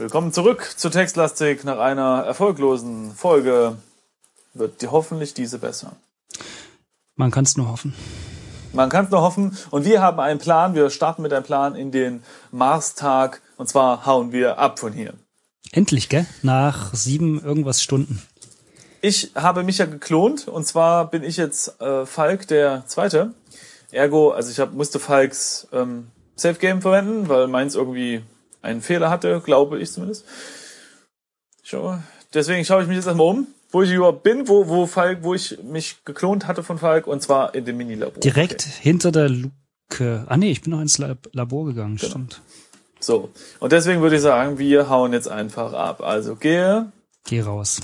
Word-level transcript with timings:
Willkommen 0.00 0.32
zurück 0.32 0.74
zu 0.76 0.90
Textlastik. 0.90 1.64
Nach 1.64 1.80
einer 1.80 2.22
erfolglosen 2.24 3.12
Folge 3.16 3.78
wird 4.54 4.80
die 4.80 4.86
hoffentlich 4.86 5.34
diese 5.34 5.58
besser. 5.58 5.96
Man 7.16 7.32
kann 7.32 7.42
es 7.42 7.56
nur 7.56 7.68
hoffen. 7.68 7.94
Man 8.72 8.90
kann 8.90 9.06
es 9.06 9.10
nur 9.10 9.22
hoffen. 9.22 9.58
Und 9.72 9.84
wir 9.84 10.00
haben 10.00 10.20
einen 10.20 10.38
Plan. 10.38 10.76
Wir 10.76 10.90
starten 10.90 11.22
mit 11.22 11.32
einem 11.32 11.42
Plan 11.42 11.74
in 11.74 11.90
den 11.90 12.22
Marstag. 12.52 13.42
Und 13.56 13.68
zwar 13.68 14.06
hauen 14.06 14.30
wir 14.30 14.60
ab 14.60 14.78
von 14.78 14.92
hier. 14.92 15.14
Endlich, 15.72 16.08
gell? 16.08 16.26
Nach 16.42 16.94
sieben 16.94 17.42
irgendwas 17.42 17.82
Stunden. 17.82 18.22
Ich 19.00 19.32
habe 19.34 19.64
mich 19.64 19.78
ja 19.78 19.86
geklont. 19.86 20.46
Und 20.46 20.64
zwar 20.64 21.10
bin 21.10 21.24
ich 21.24 21.36
jetzt 21.36 21.80
äh, 21.80 22.06
Falk 22.06 22.46
der 22.46 22.84
Zweite. 22.86 23.34
Ergo, 23.90 24.30
also 24.30 24.52
ich 24.52 24.60
hab, 24.60 24.74
musste 24.74 25.00
Falks 25.00 25.66
ähm, 25.72 26.06
Safe 26.36 26.60
Game 26.60 26.82
verwenden, 26.82 27.28
weil 27.28 27.48
meins 27.48 27.74
irgendwie 27.74 28.22
einen 28.62 28.80
Fehler 28.80 29.10
hatte, 29.10 29.40
glaube 29.44 29.80
ich 29.80 29.90
zumindest. 29.90 30.24
Schau, 31.62 31.98
deswegen 32.34 32.64
schaue 32.64 32.82
ich 32.82 32.88
mich 32.88 32.96
jetzt 32.96 33.06
erstmal 33.06 33.26
um, 33.26 33.46
wo 33.70 33.82
ich 33.82 33.92
überhaupt 33.92 34.22
bin, 34.22 34.48
wo, 34.48 34.68
wo 34.68 34.86
Falk, 34.86 35.22
wo 35.22 35.34
ich 35.34 35.62
mich 35.62 36.04
geklont 36.04 36.46
hatte 36.46 36.62
von 36.62 36.78
Falk, 36.78 37.06
und 37.06 37.22
zwar 37.22 37.54
in 37.54 37.64
dem 37.64 37.76
Mini-Labor. 37.76 38.20
Direkt 38.20 38.66
okay. 38.66 38.72
hinter 38.80 39.12
der 39.12 39.28
Luke. 39.28 39.52
Ah 40.26 40.36
nee, 40.36 40.50
ich 40.50 40.62
bin 40.62 40.70
noch 40.72 40.80
ins 40.80 40.98
Labor 40.98 41.66
gegangen, 41.66 41.96
genau. 41.96 42.10
stimmt. 42.10 42.40
So, 43.00 43.30
und 43.60 43.72
deswegen 43.72 44.00
würde 44.00 44.16
ich 44.16 44.22
sagen, 44.22 44.58
wir 44.58 44.88
hauen 44.88 45.12
jetzt 45.12 45.28
einfach 45.28 45.72
ab. 45.72 46.02
Also 46.02 46.36
gehe. 46.36 46.90
Geh 47.24 47.40
raus. 47.40 47.80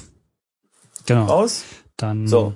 Genau. 1.07 1.27
Raus. 1.27 1.65
Dann. 1.97 2.27
So. 2.27 2.55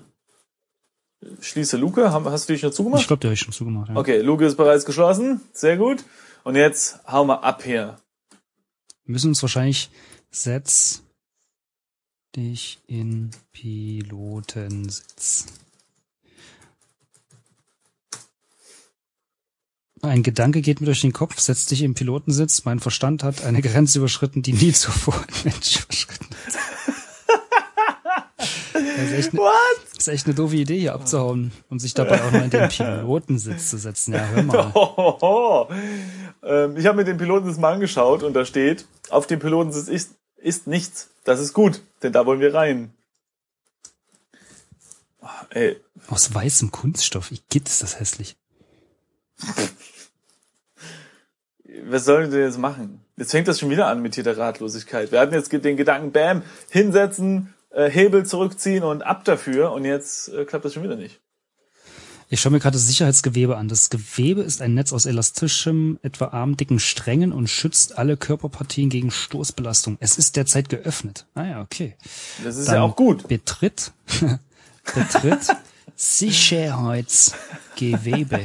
Schließe 1.41 1.77
Luke. 1.77 2.12
Hast 2.12 2.48
du 2.48 2.53
die 2.53 2.59
schon 2.59 2.73
zugemacht? 2.73 3.03
Ich 3.03 3.06
glaube, 3.06 3.20
die 3.20 3.27
habe 3.27 3.34
ich 3.34 3.41
schon 3.41 3.53
zugemacht. 3.53 3.91
Ja. 3.91 3.97
Okay, 3.97 4.20
Luke 4.20 4.45
ist 4.45 4.56
bereits 4.56 4.84
geschlossen. 4.84 5.41
Sehr 5.53 5.77
gut. 5.77 6.05
Und 6.45 6.56
jetzt 6.56 7.00
hauen 7.06 7.27
wir 7.27 7.45
ab 7.45 7.62
hier. 7.62 7.97
Wir 9.09 9.15
müssen 9.15 9.29
uns 9.29 9.41
wahrscheinlich 9.41 9.91
setz 10.30 11.03
dich 12.37 12.79
in 12.87 13.31
Pilotensitz. 13.53 15.47
Ein 20.03 20.23
Gedanke 20.23 20.61
geht 20.61 20.83
mir 20.83 20.84
durch 20.84 21.00
den 21.00 21.15
Kopf, 21.15 21.41
setz 21.41 21.65
dich 21.65 21.81
im 21.81 21.95
Pilotensitz. 21.95 22.67
Mein 22.67 22.81
Verstand 22.81 23.23
hat 23.23 23.45
eine 23.45 23.62
Grenze 23.62 24.00
überschritten, 24.00 24.42
die 24.42 24.53
nie 24.53 24.73
zuvor 24.73 25.15
ein 25.15 25.34
Mensch 25.45 25.83
überschritten 25.84 26.27
hat. 26.45 26.59
Das 28.75 29.06
ist, 29.06 29.12
echt 29.12 29.33
ne, 29.33 29.41
das 29.95 30.06
ist 30.06 30.09
echt 30.09 30.27
eine 30.27 30.34
doofe 30.34 30.56
Idee, 30.56 30.81
hier 30.81 30.93
abzuhauen 30.93 31.53
und 31.70 31.78
sich 31.78 31.95
dabei 31.95 32.22
auch 32.22 32.31
noch 32.31 32.43
in 32.43 32.50
den 32.50 32.69
Pilotensitz 32.69 33.70
zu 33.70 33.78
setzen. 33.78 34.12
Ja, 34.12 34.27
hör 34.28 34.43
mal. 34.43 34.70
Oh. 36.42 36.70
ich 36.77 36.86
habe 36.86 36.97
mir 36.97 37.05
den 37.05 37.19
Pilotensitz 37.19 37.58
mal 37.58 37.75
angeschaut 37.75 38.22
und 38.22 38.34
da 38.34 38.44
steht, 38.44 38.86
auf 39.11 39.27
dem 39.27 39.39
Pilotensitz 39.39 39.89
ist, 39.89 40.14
ist 40.36 40.67
nichts. 40.67 41.11
Das 41.25 41.41
ist 41.41 41.53
gut, 41.53 41.83
denn 42.03 42.12
da 42.12 42.27
wollen 42.27 42.41
wir 42.41 42.55
rein. 42.55 42.94
Oh, 45.20 45.27
ey. 45.50 45.81
Aus 46.09 46.34
weißem 46.34 46.70
Kunststoff. 46.70 47.31
Ich 47.33 47.48
geht 47.48 47.69
ist 47.69 47.83
das 47.83 48.00
hässlich. 48.00 48.36
Was 51.84 52.05
sollen 52.05 52.31
wir 52.31 52.39
denn 52.39 52.48
jetzt 52.48 52.59
machen? 52.59 53.05
Jetzt 53.16 53.33
fängt 53.33 53.48
das 53.48 53.61
schon 53.61 53.70
wieder 53.70 53.86
an 53.89 54.00
mit 54.00 54.14
hier 54.14 54.25
der 54.25 54.39
Ratlosigkeit. 54.39 55.12
Wir 55.12 55.20
hatten 55.20 55.34
jetzt 55.34 55.53
den 55.53 55.77
Gedanken, 55.77 56.12
bam, 56.12 56.42
hinsetzen, 56.70 57.55
äh, 57.70 57.91
Hebel 57.91 58.25
zurückziehen 58.25 58.84
und 58.84 59.03
ab 59.03 59.25
dafür 59.25 59.72
und 59.72 59.84
jetzt 59.84 60.28
äh, 60.28 60.44
klappt 60.44 60.64
das 60.64 60.75
schon 60.75 60.83
wieder 60.83 60.97
nicht. 60.97 61.20
Ich 62.31 62.41
schaue 62.41 62.53
mir 62.53 62.59
gerade 62.59 62.77
das 62.77 62.87
Sicherheitsgewebe 62.87 63.57
an. 63.57 63.69
Das 63.69 63.89
Gewebe 63.89 64.43
ist 64.43 64.61
ein 64.61 64.75
Netz 64.75 64.93
aus 64.93 65.07
elastischem, 65.07 65.98
etwa 66.03 66.27
armdicken 66.27 66.79
Strängen 66.79 67.33
und 67.33 67.48
schützt 67.48 67.97
alle 67.97 68.19
Körperpartien 68.19 68.91
gegen 68.91 69.11
Stoßbelastung. 69.11 69.97
Es 70.01 70.19
ist 70.19 70.37
derzeit 70.37 70.69
geöffnet. 70.69 71.25
Ah 71.34 71.45
ja, 71.45 71.62
okay. 71.62 71.97
Das 72.45 72.59
ist 72.59 72.69
Dann 72.69 72.75
ja 72.77 72.83
auch 72.83 72.97
gut. 72.97 73.29
Betritt, 73.29 73.93
betritt 74.95 75.56
Sicherheitsgewebe. 75.97 78.41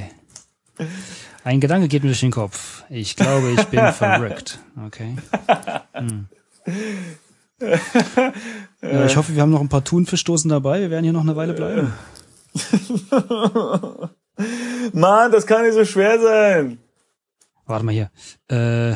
Ein 1.43 1.59
Gedanke 1.59 1.89
geht 1.89 2.03
mir 2.03 2.09
durch 2.09 2.21
den 2.21 2.31
Kopf. 2.31 2.85
Ich 2.89 3.17
glaube, 3.17 3.51
ich 3.51 3.65
bin 3.65 3.91
verrückt. 3.93 4.59
Okay. 4.87 5.17
Hm. 5.91 6.27
Ja, 8.81 9.05
ich 9.05 9.17
hoffe, 9.17 9.35
wir 9.35 9.41
haben 9.41 9.51
noch 9.51 9.59
ein 9.59 9.69
paar 9.69 9.83
Thunfischdosen 9.83 10.49
dabei. 10.49 10.79
Wir 10.79 10.89
werden 10.89 11.03
hier 11.03 11.13
noch 11.13 11.21
eine 11.21 11.35
Weile 11.35 11.53
bleiben. 11.53 11.91
Mann, 14.93 15.31
das 15.31 15.45
kann 15.45 15.63
nicht 15.63 15.73
so 15.73 15.85
schwer 15.85 16.19
sein. 16.19 16.79
Warte 17.65 17.85
mal 17.85 17.91
hier. 17.93 18.11
Äh, 18.47 18.95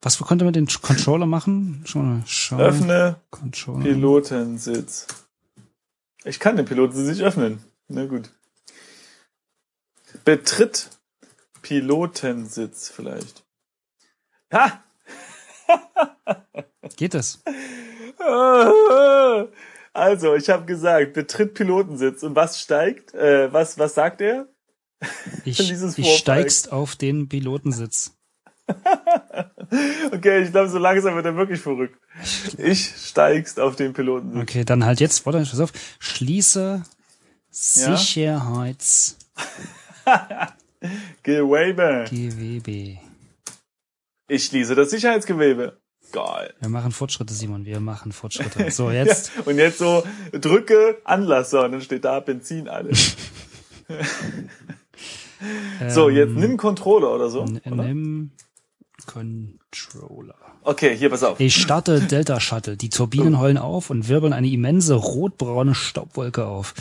was 0.00 0.18
konnte 0.18 0.44
man 0.44 0.52
den 0.52 0.66
Controller 0.66 1.26
machen? 1.26 1.82
Schon 1.86 2.24
mal 2.50 2.60
Öffne 2.62 3.16
Controller. 3.30 3.82
Pilotensitz. 3.82 5.06
Ich 6.24 6.38
kann 6.38 6.56
den 6.56 6.66
Pilotensitz 6.66 7.08
nicht 7.08 7.22
öffnen. 7.22 7.58
Na 7.88 8.06
gut. 8.06 8.30
Betritt 10.24 10.90
Pilotensitz 11.62 12.88
vielleicht. 12.88 13.44
Ha! 14.52 14.82
Geht 16.96 17.14
das? 17.14 17.42
Also, 19.96 20.34
ich 20.34 20.50
habe 20.50 20.66
gesagt, 20.66 21.14
betritt 21.14 21.54
Pilotensitz. 21.54 22.22
Und 22.22 22.36
was 22.36 22.60
steigt? 22.60 23.14
Äh, 23.14 23.50
was, 23.50 23.78
was 23.78 23.94
sagt 23.94 24.20
er? 24.20 24.48
Ich, 25.44 25.60
ich 25.60 26.16
steigst 26.16 26.72
auf 26.72 26.96
den 26.96 27.28
Pilotensitz. 27.28 28.16
okay, 30.12 30.42
ich 30.42 30.50
glaube, 30.50 30.68
so 30.68 30.78
langsam 30.78 31.14
wird 31.14 31.26
er 31.26 31.36
wirklich 31.36 31.60
verrückt. 31.60 31.98
Ich 32.58 32.94
steigst 32.96 33.60
auf 33.60 33.76
den 33.76 33.92
Pilotensitz. 33.92 34.42
Okay, 34.42 34.64
dann 34.64 34.84
halt 34.84 35.00
jetzt, 35.00 35.24
warte, 35.24 35.38
pass 35.38 35.60
auf. 35.60 35.72
Schließe 35.98 36.82
ja? 36.82 37.96
Sicherheits... 37.96 39.18
Gewebe. 41.22 42.04
Gewebe. 42.10 42.98
Ich 44.28 44.44
schließe 44.44 44.74
das 44.74 44.90
Sicherheitsgewebe. 44.90 45.80
Geil. 46.16 46.54
Wir 46.60 46.70
machen 46.70 46.92
Fortschritte, 46.92 47.34
Simon, 47.34 47.66
wir 47.66 47.78
machen 47.78 48.10
Fortschritte. 48.10 48.70
So, 48.70 48.90
jetzt. 48.90 49.32
ja, 49.36 49.42
und 49.42 49.58
jetzt 49.58 49.76
so, 49.76 50.02
drücke 50.32 50.96
Anlasser 51.04 51.66
und 51.66 51.72
dann 51.72 51.82
steht 51.82 52.06
da 52.06 52.20
Benzin 52.20 52.68
alles. 52.68 53.16
so, 55.90 56.08
jetzt 56.08 56.30
ähm, 56.30 56.40
nimm 56.40 56.56
Controller 56.56 57.14
oder 57.14 57.28
so. 57.28 57.42
Oder? 57.42 57.84
Nimm 57.84 58.30
Controller. 59.04 60.36
Okay, 60.62 60.96
hier 60.96 61.10
pass 61.10 61.22
auf. 61.22 61.38
Ich 61.38 61.54
starte 61.54 62.00
Delta 62.00 62.40
Shuttle. 62.40 62.78
Die 62.78 62.88
Turbinen 62.88 63.38
heulen 63.38 63.58
auf 63.58 63.90
und 63.90 64.08
wirbeln 64.08 64.32
eine 64.32 64.48
immense 64.48 64.94
rotbraune 64.94 65.74
Staubwolke 65.74 66.46
auf. 66.46 66.72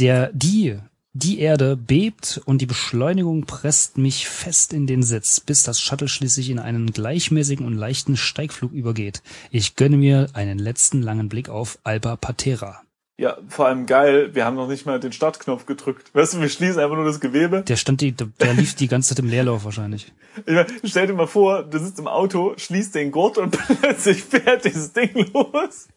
Der, 0.00 0.32
die 0.32 0.80
die 1.12 1.40
Erde 1.40 1.76
bebt 1.76 2.40
und 2.44 2.60
die 2.60 2.66
Beschleunigung 2.66 3.46
presst 3.46 3.98
mich 3.98 4.28
fest 4.28 4.72
in 4.72 4.86
den 4.86 5.02
Sitz, 5.02 5.40
bis 5.40 5.62
das 5.62 5.80
Shuttle 5.80 6.08
schließlich 6.08 6.50
in 6.50 6.58
einen 6.58 6.92
gleichmäßigen 6.92 7.66
und 7.66 7.74
leichten 7.74 8.16
Steigflug 8.16 8.72
übergeht. 8.72 9.22
Ich 9.50 9.74
gönne 9.74 9.96
mir 9.96 10.28
einen 10.34 10.58
letzten 10.58 11.02
langen 11.02 11.28
Blick 11.28 11.48
auf 11.48 11.78
Alba 11.82 12.16
Patera. 12.16 12.82
Ja, 13.20 13.36
vor 13.48 13.66
allem 13.66 13.86
geil, 13.86 14.32
wir 14.36 14.44
haben 14.44 14.54
noch 14.54 14.68
nicht 14.68 14.86
mal 14.86 15.00
den 15.00 15.10
Startknopf 15.10 15.66
gedrückt. 15.66 16.14
Weißt 16.14 16.34
du, 16.34 16.40
wir 16.40 16.48
schließen 16.48 16.80
einfach 16.80 16.94
nur 16.94 17.04
das 17.04 17.18
Gewebe. 17.18 17.62
Der 17.62 17.74
stand 17.74 18.00
die, 18.00 18.12
der 18.12 18.54
lief 18.54 18.76
die 18.76 18.86
ganze 18.86 19.08
Zeit 19.08 19.18
im 19.18 19.28
Leerlauf 19.28 19.64
wahrscheinlich. 19.64 20.12
Ich 20.46 20.54
meine, 20.54 20.66
stell 20.84 21.08
dir 21.08 21.14
mal 21.14 21.26
vor, 21.26 21.64
du 21.64 21.80
sitzt 21.80 21.98
im 21.98 22.06
Auto, 22.06 22.54
schließt 22.56 22.94
den 22.94 23.10
Gurt 23.10 23.36
und 23.38 23.58
plötzlich 23.80 24.22
fährt 24.22 24.64
dieses 24.64 24.92
Ding 24.92 25.10
los. 25.34 25.88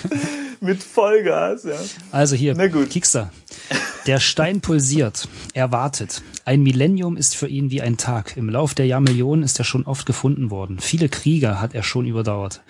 Mit 0.60 0.80
Vollgas, 0.80 1.64
ja. 1.64 1.80
Also 2.12 2.36
hier, 2.36 2.54
Na 2.56 2.68
gut. 2.68 2.90
Kickster. 2.90 3.32
Der 4.08 4.18
Stein 4.18 4.60
pulsiert. 4.60 5.28
Er 5.54 5.70
wartet. 5.70 6.22
Ein 6.44 6.64
Millennium 6.64 7.16
ist 7.16 7.36
für 7.36 7.46
ihn 7.46 7.70
wie 7.70 7.82
ein 7.82 7.96
Tag. 7.96 8.36
Im 8.36 8.48
Lauf 8.48 8.74
der 8.74 8.86
Jahrmillionen 8.86 9.44
ist 9.44 9.60
er 9.60 9.64
schon 9.64 9.84
oft 9.84 10.06
gefunden 10.06 10.50
worden. 10.50 10.80
Viele 10.80 11.08
Krieger 11.08 11.60
hat 11.60 11.74
er 11.74 11.84
schon 11.84 12.06
überdauert. 12.06 12.62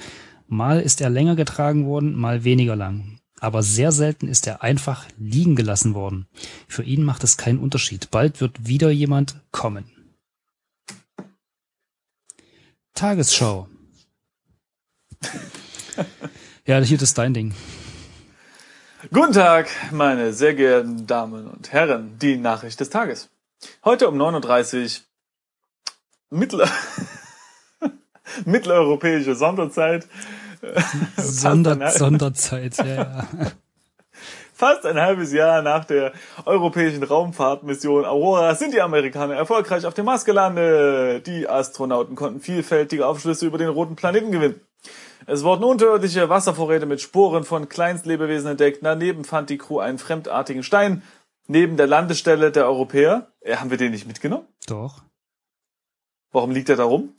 Mal 0.49 0.81
ist 0.81 1.00
er 1.00 1.08
länger 1.08 1.37
getragen 1.37 1.87
worden, 1.87 2.14
mal 2.14 2.44
weniger 2.44 2.76
lang 2.76 3.19
aber 3.40 3.62
sehr 3.62 3.93
selten 3.93 4.29
ist 4.29 4.46
er 4.46 4.62
einfach 4.62 5.06
liegen 5.17 5.56
gelassen 5.56 5.94
worden. 5.94 6.26
Für 6.67 6.82
ihn 6.82 7.02
macht 7.02 7.25
es 7.25 7.37
keinen 7.37 7.58
Unterschied. 7.58 8.11
Bald 8.11 8.41
wird 8.41 8.67
wieder 8.67 8.91
jemand 8.91 9.41
kommen. 9.50 9.84
Tagesschau. 12.94 13.69
ja, 16.67 16.81
hier 16.81 17.00
ist 17.00 17.19
dein 17.19 17.34
Ding. 17.34 17.55
Guten 19.12 19.33
Tag, 19.33 19.69
meine 19.93 20.33
sehr 20.33 20.55
geehrten 20.55 21.06
Damen 21.06 21.47
und 21.47 21.73
Herren. 21.73 22.19
Die 22.19 22.37
Nachricht 22.37 22.81
des 22.81 22.91
Tages. 22.91 23.31
Heute 23.85 24.09
um 24.09 24.21
9.30 24.21 25.03
Uhr 26.33 26.39
Mittel 26.39 26.67
mitteleuropäische 28.45 29.37
Sonderzeit 29.37 30.09
Sonder 31.17 31.91
Sonderzeit, 31.93 32.77
ja, 32.79 32.87
ja. 32.87 33.29
Fast 34.53 34.85
ein 34.85 35.01
halbes 35.01 35.33
Jahr 35.33 35.62
nach 35.62 35.85
der 35.85 36.12
europäischen 36.44 37.05
Raumfahrtmission 37.05 38.05
Aurora 38.05 38.56
sind 38.56 38.75
die 38.75 38.81
Amerikaner 38.81 39.37
erfolgreich 39.37 39.87
auf 39.87 39.94
dem 39.94 40.06
Mars 40.06 40.25
gelandet. 40.25 41.25
Die 41.29 41.49
Astronauten 41.49 42.17
konnten 42.17 42.41
vielfältige 42.41 43.06
Aufschlüsse 43.06 43.47
über 43.47 43.59
den 43.59 43.69
roten 43.69 43.94
Planeten 43.94 44.33
gewinnen. 44.33 44.61
Es 45.29 45.45
wurden 45.45 45.63
unterirdische 45.63 46.31
Wasservorräte 46.31 46.87
mit 46.87 47.03
Sporen 47.03 47.45
von 47.45 47.69
Kleinstlebewesen 47.69 48.53
entdeckt. 48.53 48.79
Daneben 48.81 49.27
fand 49.27 49.51
die 49.51 49.59
Crew 49.59 49.79
einen 49.79 49.99
fremdartigen 49.99 50.63
Stein 50.63 51.03
neben 51.47 51.77
der 51.77 51.87
Landestelle 51.87 52.51
der 52.51 52.65
Europäer. 52.65 53.31
Äh, 53.41 53.57
haben 53.57 53.69
wir 53.69 53.77
den 53.77 53.91
nicht 53.91 54.07
mitgenommen? 54.07 54.47
Doch. 54.67 55.03
Warum 56.33 56.51
liegt 56.51 56.71
er 56.71 56.77
da 56.77 56.85
rum? 56.85 57.15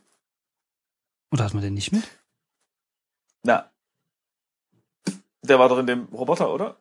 Oder 1.31 1.43
hat 1.43 1.53
man 1.53 1.61
den 1.61 1.75
nicht 1.75 1.91
mit? 1.91 2.03
Na. 3.43 3.69
Der 5.43 5.59
war 5.59 5.69
doch 5.69 5.77
in 5.77 5.85
dem 5.85 6.05
Roboter, 6.05 6.51
oder? 6.51 6.77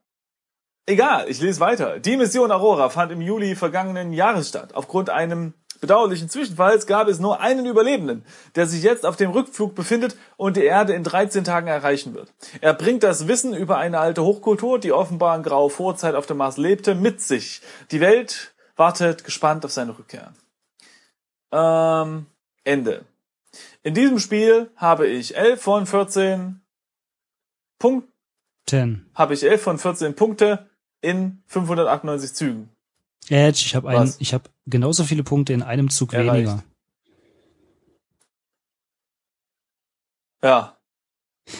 Egal, 0.87 1.29
ich 1.29 1.43
lese 1.43 1.61
weiter. 1.61 2.01
Die 2.01 2.17
Mission 2.17 2.51
Aurora 2.51 2.89
fand 2.89 3.13
im 3.13 3.21
Juli 3.21 3.55
vergangenen 3.55 4.15
Jahres 4.15 4.49
statt. 4.49 4.75
Aufgrund 4.75 5.11
einem 5.11 5.53
bedauerlichen 5.81 6.29
Zwischenfalls 6.29 6.87
gab 6.87 7.09
es 7.09 7.19
nur 7.19 7.41
einen 7.41 7.67
Überlebenden, 7.67 8.25
der 8.55 8.67
sich 8.67 8.83
jetzt 8.83 9.07
auf 9.07 9.17
dem 9.17 9.31
Rückflug 9.31 9.75
befindet 9.75 10.17
und 10.37 10.57
die 10.57 10.65
Erde 10.65 10.93
in 10.93 11.05
13 11.05 11.45
Tagen 11.45 11.67
erreichen 11.67 12.15
wird. 12.15 12.33
Er 12.61 12.75
bringt 12.75 13.03
das 13.03 13.29
Wissen 13.29 13.55
über 13.55 13.79
eine 13.79 13.99
alte 13.99 14.23
Hochkultur, 14.23 14.79
die 14.79 14.93
offenbar 14.93 15.37
in 15.37 15.43
grauer 15.43 15.71
Vorzeit 15.71 16.15
auf 16.15 16.27
dem 16.27 16.39
Mars 16.39 16.57
lebte, 16.57 16.95
mit 16.95 17.21
sich. 17.21 17.63
Die 17.91 18.01
Welt 18.01 18.55
wartet 18.77 19.25
gespannt 19.25 19.65
auf 19.65 19.73
seine 19.73 19.99
Rückkehr. 19.99 20.33
Ähm, 21.53 22.27
Ende. 22.65 23.05
In 23.83 23.95
diesem 23.95 24.19
Spiel 24.19 24.71
habe 24.77 25.07
ich 25.07 25.37
11 25.37 25.63
von 25.63 25.87
14 25.87 26.61
Punkten. 27.79 28.13
Habe 29.15 29.35
ich 29.35 29.45
11 29.45 29.63
von 29.63 29.79
14 29.79 30.15
Punkte 30.15 30.69
in 31.01 31.43
598 31.47 32.35
Zügen. 32.35 32.71
Edge, 33.31 33.63
ich 33.67 33.75
habe 33.75 33.89
einen, 33.89 34.13
ich 34.19 34.35
habe 34.35 34.45
genauso 34.67 35.05
viele 35.05 35.23
Punkte 35.23 35.53
in 35.53 35.63
einem 35.63 35.91
Zug 35.91 36.13
Erreicht. 36.13 36.33
weniger. 36.33 36.63
Ja. 40.43 40.77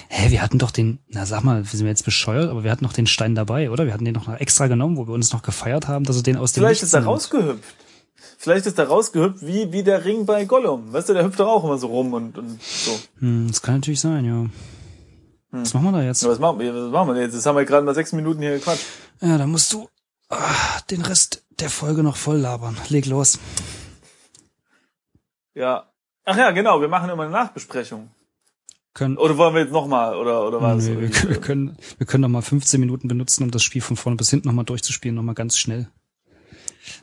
Hä, 0.09 0.31
wir 0.31 0.43
hatten 0.43 0.59
doch 0.59 0.71
den, 0.71 0.99
na 1.09 1.25
sag 1.25 1.43
mal, 1.43 1.65
wir 1.65 1.79
sind 1.79 1.87
jetzt 1.87 2.05
bescheuert, 2.05 2.51
aber 2.51 2.63
wir 2.63 2.71
hatten 2.71 2.85
noch 2.85 2.93
den 2.93 3.07
Stein 3.07 3.35
dabei, 3.35 3.71
oder? 3.71 3.87
Wir 3.87 3.95
hatten 3.95 4.05
den 4.05 4.15
noch 4.15 4.29
extra 4.29 4.67
genommen, 4.67 4.97
wo 4.97 5.07
wir 5.07 5.15
uns 5.15 5.33
noch 5.33 5.43
gefeiert 5.43 5.89
haben, 5.89 6.05
dass 6.05 6.17
er 6.17 6.23
den 6.23 6.37
aus 6.37 6.53
dem 6.53 6.63
Vielleicht 6.63 6.83
ist 6.83 6.93
er 6.93 7.05
rausgehüpft. 7.05 7.75
Vielleicht 8.37 8.67
ist 8.67 8.79
er 8.79 8.89
rausgehüpft 8.89 9.47
wie, 9.47 9.73
wie 9.73 9.83
der 9.83 10.05
Ring 10.05 10.27
bei 10.27 10.45
Gollum. 10.45 10.93
Weißt 10.93 11.09
du, 11.09 11.15
der 11.15 11.25
hüpft 11.25 11.41
doch 11.41 11.49
auch 11.49 11.65
immer 11.65 11.79
so 11.79 11.87
rum 11.87 12.13
und, 12.13 12.37
und 12.37 12.63
so. 12.63 12.99
Hm, 13.19 13.49
das 13.49 13.63
kann 13.63 13.77
natürlich 13.77 14.01
sein, 14.01 14.25
ja. 14.25 14.47
Hm. 15.51 15.63
Was 15.63 15.73
machen 15.73 15.87
wir 15.87 15.93
da 15.93 16.03
jetzt? 16.03 16.23
Ja, 16.23 16.29
was, 16.29 16.39
machen 16.39 16.59
wir, 16.61 16.75
was 16.75 16.93
machen 16.93 17.15
wir 17.15 17.23
jetzt? 17.23 17.35
Jetzt 17.35 17.47
haben 17.47 17.57
wir 17.57 17.65
gerade 17.65 17.85
mal 17.85 17.95
sechs 17.95 18.13
Minuten 18.13 18.41
hier 18.43 18.53
gequatscht. 18.53 18.85
Ja, 19.21 19.39
da 19.39 19.47
musst 19.47 19.73
du 19.73 19.89
ah, 20.29 20.81
den 20.91 21.01
Rest 21.01 21.43
der 21.61 21.71
Folge 21.71 22.03
noch 22.03 22.17
voll 22.17 22.39
labern. 22.39 22.77
Leg 22.89 23.07
los. 23.07 23.39
Ja. 25.55 25.91
Ach 26.25 26.37
ja, 26.37 26.51
genau, 26.51 26.81
wir 26.81 26.89
machen 26.89 27.11
immer 27.11 27.25
eine 27.25 27.33
Nachbesprechung. 27.33 28.11
Können, 28.95 29.17
oder 29.17 29.37
wollen 29.39 29.55
wir 29.55 29.63
jetzt 29.63 29.73
nochmal, 29.73 30.17
oder, 30.17 30.47
oder 30.47 30.61
was? 30.61 30.85
Nee, 30.85 30.99
wir, 31.01 31.29
wir, 31.29 31.41
können, 31.41 31.77
wir 31.99 32.07
können 32.07 32.23
noch 32.23 32.29
mal 32.29 32.43
15 32.43 32.81
Minuten 32.81 33.07
benutzen, 33.07 33.45
um 33.45 33.51
das 33.51 33.63
Spiel 33.63 33.81
von 33.81 33.97
vorne 33.97 34.17
bis 34.17 34.31
hinten 34.31 34.49
nochmal 34.49 34.65
durchzuspielen, 34.65 35.15
nochmal 35.15 35.35
ganz 35.35 35.57
schnell. 35.57 35.89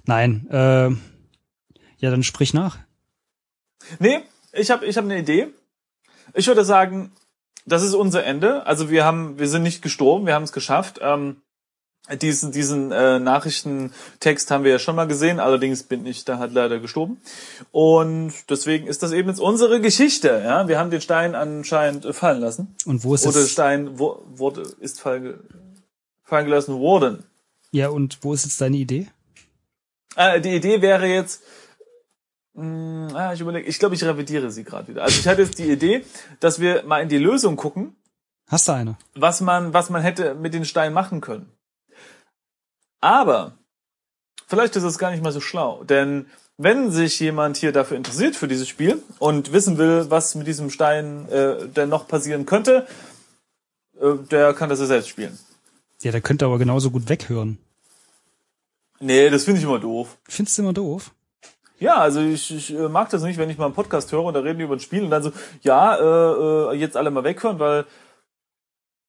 Nein, 0.06 0.48
äh, 0.50 0.90
ja, 1.98 2.12
dann 2.12 2.24
sprich 2.24 2.54
nach. 2.54 2.80
Nee, 4.00 4.22
ich 4.52 4.72
habe 4.72 4.86
ich 4.86 4.98
hab 4.98 5.06
eine 5.06 5.19
Idee. 5.19 5.48
Ich 6.34 6.48
würde 6.48 6.66
sagen, 6.66 7.12
das 7.66 7.84
ist 7.84 7.94
unser 7.94 8.24
Ende. 8.25 8.66
Also 8.66 8.90
wir 8.90 9.06
haben, 9.06 9.40
wir 9.40 9.48
sind 9.48 9.63
nicht 9.63 9.81
gestorben, 9.81 10.25
wir 10.25 10.34
haben 10.34 10.44
es 10.44 10.52
geschafft. 10.52 11.00
Ähm, 11.02 11.42
diesen 12.13 12.52
diesen 12.52 12.92
äh, 12.92 13.19
Nachrichtentext 13.19 14.52
haben 14.52 14.63
wir 14.63 14.72
ja 14.72 14.80
schon 14.80 14.96
mal 14.96 15.07
gesehen, 15.07 15.40
allerdings 15.40 15.84
bin 15.84 16.06
ich 16.06 16.24
da 16.24 16.38
halt 16.38 16.54
leider 16.54 16.80
gestorben. 16.80 17.19
Und 17.72 18.34
deswegen 18.50 18.88
ist 18.88 19.02
das 19.02 19.12
eben 19.12 19.30
jetzt 19.30 19.40
unsere 19.40 19.81
Geschichte. 19.81 20.42
Ja, 20.44 20.68
wir 20.68 20.78
haben 20.78 20.92
den 20.92 21.02
Stein 21.02 21.34
anscheinend 21.34 22.06
fallen 22.16 22.42
lassen. 22.42 22.75
Und 22.86 23.04
wo 23.04 23.16
ist 23.16 23.25
Oder 23.25 23.42
der 23.42 23.48
Stein 23.48 23.98
wo, 23.98 24.22
wurde 24.28 24.63
ist 24.80 25.02
fallen, 25.02 25.40
fallen 26.24 26.46
gelassen 26.46 26.80
worden. 26.80 27.24
Ja, 27.72 27.90
und 27.90 28.19
wo 28.22 28.34
ist 28.34 28.46
jetzt 28.46 28.62
deine 28.62 28.78
Idee? 28.78 29.07
Äh, 30.16 30.40
die 30.42 30.56
Idee 30.56 30.81
wäre 30.81 31.07
jetzt, 31.07 31.42
mh, 32.54 33.10
hm, 33.10 33.16
ah, 33.16 33.34
ich 33.34 33.42
überlege, 33.42 33.68
ich 33.68 33.80
glaube, 33.80 33.96
ich 33.96 34.04
revidiere 34.04 34.52
sie 34.52 34.63
gerade 34.63 34.88
wieder. 34.88 35.04
Also 35.04 35.19
ich 35.19 35.28
hatte 35.28 35.42
jetzt 35.42 35.57
die 35.57 35.72
Idee, 35.72 36.06
dass 36.40 36.60
wir 36.60 36.84
mal 36.84 37.02
in 37.02 37.10
die 37.10 37.18
Lösung 37.18 37.56
gucken. 37.56 37.96
Hast 38.48 38.68
du 38.68 38.74
eine? 38.74 38.98
Was 39.16 39.42
man, 39.42 39.74
was 39.74 39.90
man 39.90 40.04
hätte 40.04 40.36
mit 40.36 40.54
den 40.54 40.66
Steinen 40.66 40.94
machen 40.94 41.19
können. 41.19 41.52
Aber 43.06 43.52
vielleicht 44.48 44.75
ist 44.75 44.81
es 44.81 44.98
gar 44.98 45.12
nicht 45.12 45.22
mal 45.22 45.31
so 45.31 45.40
schlau, 45.40 45.84
denn 45.84 46.25
wenn 46.57 46.90
sich 46.90 47.19
jemand 47.19 47.56
hier 47.56 47.72
dafür 47.72 47.98
interessiert 47.98 48.36
für 48.36 48.48
dieses 48.48 48.68
Spiel 48.68 49.00
und 49.19 49.54
wissen 49.54 49.78
will, 49.78 50.07
was 50.10 50.34
mit 50.34 50.48
diesem 50.48 50.72
Stein 50.72 51.30
äh, 51.30 51.68
denn 51.68 51.90
noch 51.90 52.07
passieren 52.07 52.48
könnte, 52.48 52.88
äh, 54.02 54.16
der 54.31 54.56
kann 54.56 54.69
das 54.69 54.80
ja 54.80 54.88
selbst 54.88 55.10
spielen. 55.10 55.38
Ja, 56.02 56.12
der 56.12 56.22
könnte 56.22 56.46
aber 56.46 56.57
genauso 56.57 56.90
gut 56.90 57.07
weghören. 57.07 57.60
Nee, 59.00 59.30
das 59.30 59.44
finde 59.44 59.60
ich 59.60 59.66
immer 59.66 59.78
doof. 59.78 60.18
Findest 60.28 60.57
du 60.57 60.63
immer 60.63 60.74
doof? 60.74 61.12
Ja, 61.78 61.98
also 61.98 62.22
ich, 62.22 62.56
ich 62.56 62.74
äh, 62.74 62.90
mag 62.90 63.12
das 63.12 63.22
nicht, 63.22 63.38
wenn 63.38 63.52
ich 63.52 63.60
mal 63.60 63.66
einen 63.66 63.75
Podcast 63.75 64.12
höre 64.12 64.24
und 64.24 64.34
da 64.34 64.40
reden 64.40 64.57
die 64.57 64.66
über 64.66 64.78
ein 64.78 64.80
Spiel 64.80 65.04
und 65.04 65.12
dann 65.12 65.22
so, 65.22 65.31
ja, 65.62 65.96
äh, 65.96 66.74
äh, 66.74 66.80
jetzt 66.80 66.98
alle 66.98 67.12
mal 67.12 67.24
weghören, 67.24 67.60
weil, 67.60 67.86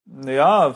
naja, 0.05 0.75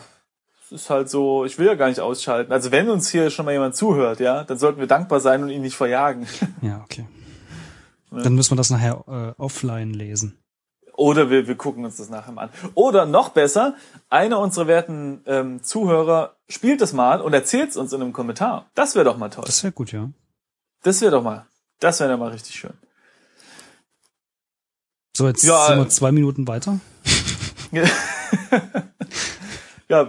ist 0.73 0.91
halt 0.91 1.11
so, 1.11 1.45
ich 1.45 1.59
will 1.59 1.67
ja 1.67 1.75
gar 1.75 1.89
nicht 1.89 2.01
ausschalten. 2.01 2.53
Also 2.53 2.71
wenn 2.71 2.89
uns 2.89 3.09
hier 3.11 3.31
schon 3.31 3.45
mal 3.45 3.53
jemand 3.53 3.77
zuhört, 3.77 4.21
ja, 4.21 4.45
dann 4.45 4.59
sollten 4.59 4.81
wir 4.81 4.87
dankbar 4.87 5.21
sein 5.21 5.43
und 5.43 5.51
ihn 5.51 5.63
nicht 5.63 5.77
verjagen. 5.77 6.27
Ja, 6.63 6.83
okay. 6.85 7.07
Dann 8.11 8.35
müssen 8.35 8.53
wir 8.53 8.57
das 8.57 8.71
nachher 8.71 9.05
äh, 9.07 9.41
offline 9.41 9.95
lesen. 9.95 10.37
Oder 10.95 11.31
wir, 11.31 11.47
wir 11.47 11.55
gucken 11.55 11.85
uns 11.85 11.97
das 11.97 12.11
nachher 12.11 12.33
mal 12.33 12.43
an. 12.43 12.51
Oder 12.75 13.07
noch 13.07 13.31
besser, 13.31 13.77
einer 14.09 14.39
unserer 14.41 14.67
werten 14.67 15.23
ähm, 15.27 15.63
Zuhörer 15.63 16.37
spielt 16.49 16.81
das 16.81 16.93
mal 16.93 17.21
und 17.21 17.33
erzählt 17.33 17.71
es 17.71 17.77
uns 17.77 17.93
in 17.93 18.03
einem 18.03 18.13
Kommentar. 18.13 18.69
Das 18.75 18.95
wäre 18.95 19.05
doch 19.05 19.17
mal 19.17 19.31
toll. 19.31 19.45
Das 19.47 19.63
wäre 19.63 19.73
gut, 19.73 19.93
ja. 19.93 20.11
Das 20.83 21.01
wäre 21.01 21.13
doch 21.13 21.23
mal, 21.23 21.47
das 21.79 22.01
wäre 22.01 22.11
doch 22.11 22.19
mal 22.19 22.31
richtig 22.31 22.57
schön. 22.57 22.75
So, 25.17 25.27
jetzt 25.29 25.43
ja, 25.45 25.67
sind 25.69 25.79
wir 25.79 25.89
zwei 25.89 26.13
Minuten 26.13 26.47
weiter. 26.49 26.81
ja, 29.89 30.09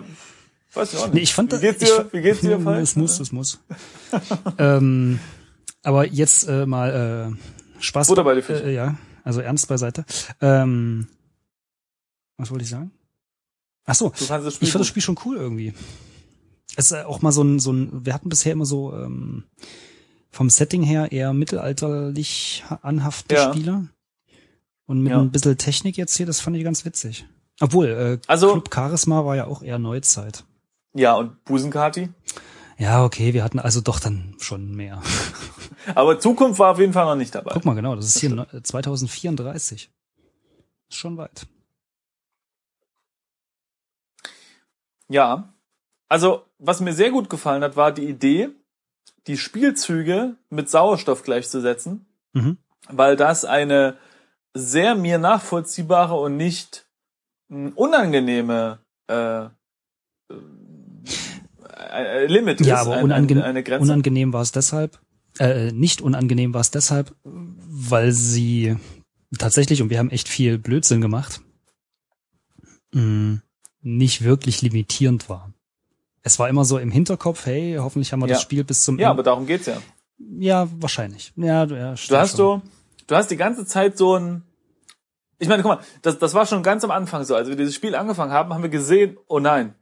Weiß 0.74 0.94
ich 0.94 1.00
auch 1.00 1.06
nicht. 1.06 1.14
Nee, 1.14 1.22
ich 1.22 1.34
fand 1.34 1.52
Wie 1.52 1.60
geht's 1.60 1.80
dir? 1.80 2.06
Ich, 2.08 2.14
Wie 2.14 2.22
geht's 2.22 2.42
dir, 2.42 2.60
Falk? 2.60 2.82
Es 2.82 2.96
muss, 2.96 3.20
es 3.20 3.32
muss. 3.32 3.60
ähm, 4.58 5.20
aber 5.84 6.08
jetzt 6.08 6.48
äh, 6.48 6.66
mal 6.66 7.36
äh, 7.38 7.82
Spaß. 7.82 8.08
Butter 8.08 8.24
bei 8.24 8.36
die 8.36 8.42
Fische. 8.42 8.64
Äh, 8.64 8.74
ja, 8.74 8.98
also 9.24 9.42
ernst 9.42 9.68
beiseite. 9.68 10.06
Ähm, 10.40 11.08
was 12.38 12.52
wollte 12.52 12.64
ich 12.64 12.70
sagen? 12.70 12.92
Ach 13.86 13.96
so, 13.96 14.14
ich 14.18 14.28
fand 14.28 14.46
das 14.46 14.88
Spiel 14.88 15.02
schon 15.02 15.20
cool 15.26 15.38
irgendwie. 15.38 15.74
Es 16.78 16.92
ist 16.92 17.06
auch 17.06 17.22
mal 17.22 17.32
so 17.32 17.44
ein, 17.44 17.60
so 17.60 17.74
ein, 17.74 18.06
wir 18.06 18.14
hatten 18.14 18.30
bisher 18.30 18.54
immer 18.54 18.66
so 18.66 18.94
ähm, 18.94 19.44
vom 20.30 20.50
Setting 20.50 20.84
her 20.84 21.12
eher 21.12 21.34
mittelalterlich 21.34 22.64
anhafte 22.82 23.36
ja. 23.36 23.52
Spiele. 23.52 23.90
Und 24.86 25.04
mit 25.04 25.12
ja. 25.12 25.20
ein 25.20 25.32
bisschen 25.32 25.58
Technik 25.58 25.98
jetzt 25.98 26.16
hier, 26.16 26.26
das 26.26 26.40
fand 26.40 26.56
ich 26.56 26.64
ganz 26.64 26.86
witzig. 26.86 27.26
Obwohl, 27.60 27.88
äh, 27.88 28.18
also, 28.28 28.54
Club 28.54 28.74
Charisma 28.74 29.26
war 29.26 29.36
ja 29.36 29.46
auch 29.46 29.62
eher 29.62 29.80
Neuzeit. 29.80 30.46
Ja, 30.94 31.16
und 31.16 31.44
Busenkati? 31.46 32.10
Ja, 32.78 33.04
okay, 33.04 33.34
wir 33.34 33.44
hatten 33.44 33.60
also 33.60 33.80
doch 33.82 34.00
dann 34.00 34.36
schon 34.40 34.76
mehr. 34.76 35.02
Aber 35.96 36.20
Zukunft 36.20 36.60
war 36.60 36.72
auf 36.72 36.80
jeden 36.80 36.94
Fall 36.94 37.06
noch 37.06 37.16
nicht 37.16 37.34
dabei. 37.34 37.52
Guck 37.54 37.66
mal, 37.66 37.76
genau, 37.76 37.96
das 37.96 38.06
ist 38.06 38.16
das 38.16 38.22
hier 38.22 38.46
stimmt. 38.46 38.68
2034. 38.68 39.92
Ist 40.90 40.98
schon 40.98 41.18
weit. 41.18 41.48
Ja. 45.10 45.54
Also, 46.10 46.46
was 46.58 46.82
mir 46.82 46.94
sehr 46.94 47.12
gut 47.12 47.30
gefallen 47.30 47.64
hat, 47.64 47.78
war 47.78 47.92
die 47.92 48.08
Idee, 48.08 48.50
die 49.28 49.38
Spielzüge 49.38 50.36
mit 50.50 50.70
Sauerstoff 50.70 51.24
gleichzusetzen, 51.24 52.06
mhm. 52.34 52.58
weil 52.90 53.16
das 53.16 53.46
eine 53.46 53.98
sehr 54.54 54.96
mir 54.96 55.20
nachvollziehbare 55.20 56.16
und 56.16 56.36
nicht 56.36 56.88
unangenehme 57.48 58.80
äh, 59.08 59.50
äh, 61.92 62.26
Limit 62.26 62.62
ja, 62.62 62.82
ist. 62.82 62.88
aber 62.88 63.02
unangenehm, 63.02 63.44
eine, 63.44 63.66
eine 63.66 63.80
unangenehm 63.80 64.34
war 64.34 64.42
es 64.42 64.52
deshalb, 64.52 65.00
äh, 65.40 65.72
nicht 65.72 66.02
unangenehm 66.02 66.54
war 66.54 66.62
es 66.62 66.72
deshalb, 66.72 67.16
weil 67.24 68.12
sie 68.12 68.76
tatsächlich, 69.38 69.82
und 69.82 69.90
wir 69.90 70.00
haben 70.00 70.10
echt 70.10 70.28
viel 70.28 70.58
Blödsinn 70.58 71.02
gemacht, 71.02 71.42
mh, 72.94 73.02
mm, 73.02 73.42
nicht 73.84 74.24
wirklich 74.24 74.62
limitierend 74.62 75.30
war. 75.30 75.54
Es 76.24 76.38
war 76.38 76.50
immer 76.50 76.66
so 76.66 76.78
im 76.78 76.92
Hinterkopf, 76.92 77.46
hey, 77.46 77.78
hoffentlich 77.80 78.14
haben 78.14 78.20
wir 78.20 78.28
ja. 78.28 78.36
das 78.36 78.44
Spiel 78.44 78.64
bis 78.64 78.84
zum 78.84 79.00
Ja, 79.00 79.08
Ende. 79.08 79.12
aber 79.12 79.24
darum 79.24 79.48
geht's 79.48 79.66
ja. 79.66 79.82
Ja, 80.38 80.68
wahrscheinlich. 80.80 81.34
Ja, 81.36 81.66
du, 81.66 81.76
ja, 81.76 81.96
du 81.96 82.16
hast 82.16 82.36
so, 82.36 82.62
du 83.08 83.16
hast 83.16 83.32
die 83.32 83.38
ganze 83.38 83.66
Zeit 83.66 83.98
so 83.98 84.18
ein, 84.18 84.44
ich 85.40 85.48
meine, 85.48 85.64
guck 85.64 85.78
mal, 85.78 85.84
das, 86.04 86.20
das 86.20 86.36
war 86.36 86.46
schon 86.46 86.62
ganz 86.62 86.84
am 86.84 86.92
Anfang 86.92 87.24
so. 87.24 87.36
Als 87.36 87.48
wir 87.48 87.56
dieses 87.56 87.74
Spiel 87.74 87.96
angefangen 87.96 88.32
haben, 88.32 88.54
haben 88.54 88.62
wir 88.62 88.70
gesehen, 88.70 89.18
oh 89.28 89.40
nein, 89.40 89.74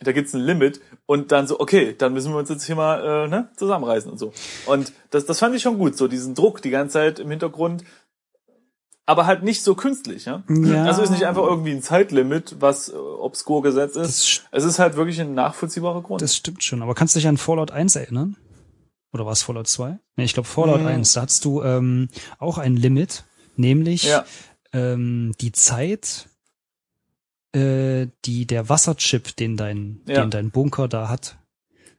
da 0.00 0.12
gibt's 0.12 0.34
ein 0.34 0.40
Limit 0.40 0.80
und 1.06 1.32
dann 1.32 1.46
so, 1.46 1.58
okay, 1.60 1.94
dann 1.96 2.12
müssen 2.12 2.32
wir 2.32 2.38
uns 2.38 2.48
jetzt 2.48 2.64
hier 2.64 2.76
mal 2.76 3.24
äh, 3.24 3.28
ne, 3.28 3.48
zusammenreißen 3.56 4.10
und 4.10 4.18
so. 4.18 4.32
Und 4.66 4.92
das, 5.10 5.24
das 5.26 5.38
fand 5.38 5.54
ich 5.54 5.62
schon 5.62 5.78
gut, 5.78 5.96
so 5.96 6.08
diesen 6.08 6.34
Druck 6.34 6.62
die 6.62 6.70
ganze 6.70 6.94
Zeit 6.94 7.18
im 7.18 7.30
Hintergrund. 7.30 7.84
aber 9.06 9.26
halt 9.26 9.42
nicht 9.44 9.62
so 9.62 9.74
künstlich, 9.74 10.24
ja? 10.24 10.42
Ja. 10.48 10.84
Also 10.84 11.02
ist 11.02 11.10
nicht 11.10 11.26
einfach 11.26 11.44
irgendwie 11.44 11.70
ein 11.70 11.82
Zeitlimit, 11.82 12.56
was 12.60 12.88
äh, 12.88 12.92
obskur 12.96 13.62
gesetzt 13.62 13.96
ist. 13.96 14.44
Es 14.50 14.64
ist 14.64 14.78
halt 14.78 14.96
wirklich 14.96 15.20
ein 15.20 15.32
nachvollziehbarer 15.34 16.02
Grund. 16.02 16.20
das 16.22 16.34
stimmt 16.36 16.64
schon. 16.64 16.82
Aber 16.82 16.94
kannst 16.94 17.14
du 17.14 17.20
dich 17.20 17.28
an 17.28 17.36
Fallout 17.36 17.70
1 17.70 17.94
erinnern? 17.96 18.36
Oder 19.12 19.24
war 19.24 19.32
es 19.32 19.42
Fallout 19.42 19.68
2? 19.68 19.98
Nee, 20.16 20.24
ich 20.24 20.34
glaube 20.34 20.48
Fallout 20.48 20.80
Mhm. 20.80 20.88
1. 20.88 21.12
Da 21.12 21.22
hattest 21.22 21.44
du 21.44 21.62
ähm, 21.62 22.08
auch 22.38 22.58
ein 22.58 22.76
Limit, 22.76 23.24
nämlich 23.54 24.02
ja, 24.04 24.24
ähm, 24.72 25.32
die 25.40 25.52
Zeit, 25.52 26.28
äh, 27.54 28.08
die 28.24 28.46
der 28.46 28.68
Wasserchip, 28.68 29.36
den 29.36 29.56
dein, 29.56 30.00
Ja. 30.06 30.22
den 30.22 30.30
dein 30.30 30.50
Bunker 30.50 30.88
da 30.88 31.08
hat, 31.08 31.38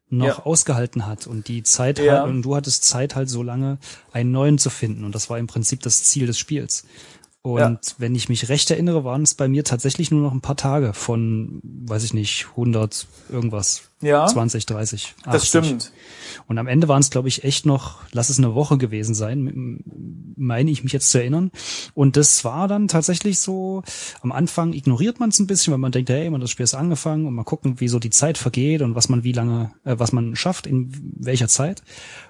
noch 0.09 0.27
Ja. 0.27 0.39
ausgehalten 0.45 1.05
hat. 1.05 1.27
Und 1.27 1.47
die 1.47 1.63
Zeit 1.63 1.99
Ja. 1.99 2.19
halt, 2.21 2.29
und 2.29 2.41
du 2.43 2.55
hattest 2.55 2.85
Zeit 2.85 3.15
halt 3.15 3.29
so 3.29 3.43
lange, 3.43 3.77
einen 4.11 4.31
neuen 4.31 4.57
zu 4.57 4.69
finden. 4.69 5.03
Und 5.03 5.13
das 5.15 5.29
war 5.29 5.37
im 5.39 5.47
Prinzip 5.47 5.81
das 5.81 6.03
Ziel 6.03 6.27
des 6.27 6.37
Spiels. 6.39 6.85
Und 7.43 7.59
Ja. 7.59 7.79
wenn 7.97 8.13
ich 8.15 8.27
mich 8.27 8.49
recht 8.49 8.69
erinnere, 8.71 9.05
waren 9.05 9.21
es 9.21 9.33
bei 9.33 9.47
mir 9.47 9.63
tatsächlich 9.63 10.11
nur 10.11 10.21
noch 10.21 10.33
ein 10.33 10.41
paar 10.41 10.57
Tage 10.57 10.93
von, 10.93 11.61
weiß 11.63 12.03
ich 12.03 12.13
nicht, 12.13 12.47
100 12.57 13.07
irgendwas, 13.29 13.83
ja 14.01 14.25
20, 14.27 14.65
30. 14.65 15.15
80. 15.23 15.31
das 15.31 15.47
stimmt. 15.47 15.91
Und 16.47 16.57
am 16.57 16.67
Ende 16.67 16.87
waren 16.89 16.99
es, 16.99 17.09
glaube 17.09 17.29
ich, 17.29 17.45
echt 17.45 17.65
noch, 17.65 17.99
lass 18.11 18.29
es 18.29 18.37
eine 18.37 18.53
Woche 18.53 18.77
gewesen 18.77 19.15
sein, 19.15 19.81
meine 20.35 20.69
ich 20.71 20.83
mich 20.83 20.91
jetzt 20.91 21.09
zu 21.09 21.19
erinnern. 21.19 21.51
Und 21.93 22.17
das 22.17 22.43
war 22.43 22.67
dann 22.67 22.89
tatsächlich 22.89 23.39
so, 23.39 23.81
am 24.21 24.31
Anfang 24.33 24.73
ignoriert 24.73 25.19
man 25.21 25.29
es 25.29 25.39
ein 25.39 25.47
bisschen, 25.47 25.71
weil 25.71 25.79
man 25.79 25.91
denkt, 25.93 26.09
hey, 26.09 26.29
man 26.29 26.41
das 26.41 26.51
Spiel 26.51 26.65
ist 26.65 26.73
angefangen 26.73 27.27
und 27.27 27.33
mal 27.33 27.43
gucken, 27.43 27.79
wie 27.79 27.87
so 27.87 27.97
die 27.99 28.09
Zeit 28.09 28.37
vergeht 28.37 28.81
und 28.81 28.93
was 28.95 29.07
man 29.07 29.23
wie 29.23 29.31
lange, 29.31 29.71
äh, 29.85 29.95
was 29.97 30.11
man 30.11 30.35
schafft, 30.35 30.67
in 30.67 30.91
welcher 31.17 31.47
Zeit. 31.47 31.81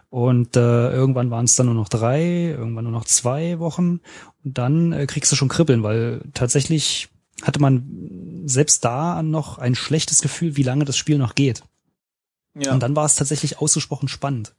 Und 0.10 0.56
äh, 0.56 0.92
irgendwann 0.92 1.32
waren 1.32 1.46
es 1.46 1.56
dann 1.58 1.66
nur 1.66 1.76
noch 1.76 1.90
drei, 1.90 2.50
irgendwann 2.58 2.86
nur 2.86 2.94
noch 2.94 3.06
zwei 3.06 3.60
Wochen. 3.60 4.00
Und 4.44 4.58
dann 4.58 4.94
äh, 4.94 5.06
kriegst 5.06 5.32
du 5.32 5.36
schon 5.36 5.50
Kribbeln, 5.50 5.84
weil 5.84 6.22
tatsächlich 6.34 7.10
hatte 7.42 7.60
man 7.60 8.44
selbst 8.46 8.86
da 8.86 9.22
noch 9.22 9.58
ein 9.58 9.76
schlechtes 9.76 10.22
Gefühl, 10.22 10.56
wie 10.56 10.64
lange 10.64 10.86
das 10.86 10.98
Spiel 10.98 11.18
noch 11.18 11.36
geht. 11.36 11.62
Ja, 12.58 12.72
Und 12.74 12.82
dann 12.82 12.96
war 12.96 13.06
es 13.06 13.16
tatsächlich 13.16 13.60
ausgesprochen 13.60 14.08
spannend. 14.08 14.56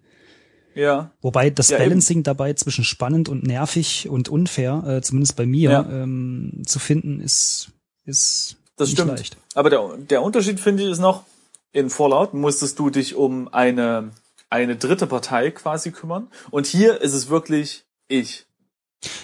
ja, 0.74 1.10
Wobei 1.22 1.50
das 1.50 1.70
Ja, 1.70 1.78
eben. 1.78 1.86
Balancing 1.88 2.22
dabei 2.22 2.52
zwischen 2.52 2.84
spannend 2.84 3.28
und 3.28 3.42
nervig 3.42 4.08
und 4.08 4.28
unfair, 4.28 4.84
äh, 4.86 5.02
zumindest 5.02 5.34
bei 5.36 5.46
mir, 5.46 5.70
Ja. 5.70 5.88
ähm, 5.90 6.62
zu 6.66 6.78
finden, 6.78 7.20
ist, 7.20 7.70
ist 8.04 8.56
das 8.76 8.88
nicht 8.90 8.98
stimmt. 8.98 9.10
leicht. 9.18 9.36
Aber 9.54 9.70
der, 9.70 9.96
der 9.96 10.22
Unterschied 10.22 10.60
finde 10.60 10.84
ich 10.84 10.90
ist 10.90 11.00
noch, 11.00 11.24
in 11.72 11.90
Fallout 11.90 12.34
musstest 12.34 12.78
du 12.78 12.90
dich 12.90 13.16
um 13.16 13.48
eine, 13.52 14.10
eine 14.50 14.76
dritte 14.76 15.06
Partei 15.06 15.50
quasi 15.50 15.92
kümmern. 15.92 16.28
Und 16.50 16.66
hier 16.66 17.00
ist 17.00 17.14
es 17.14 17.28
wirklich 17.28 17.84
ich. 18.08 18.46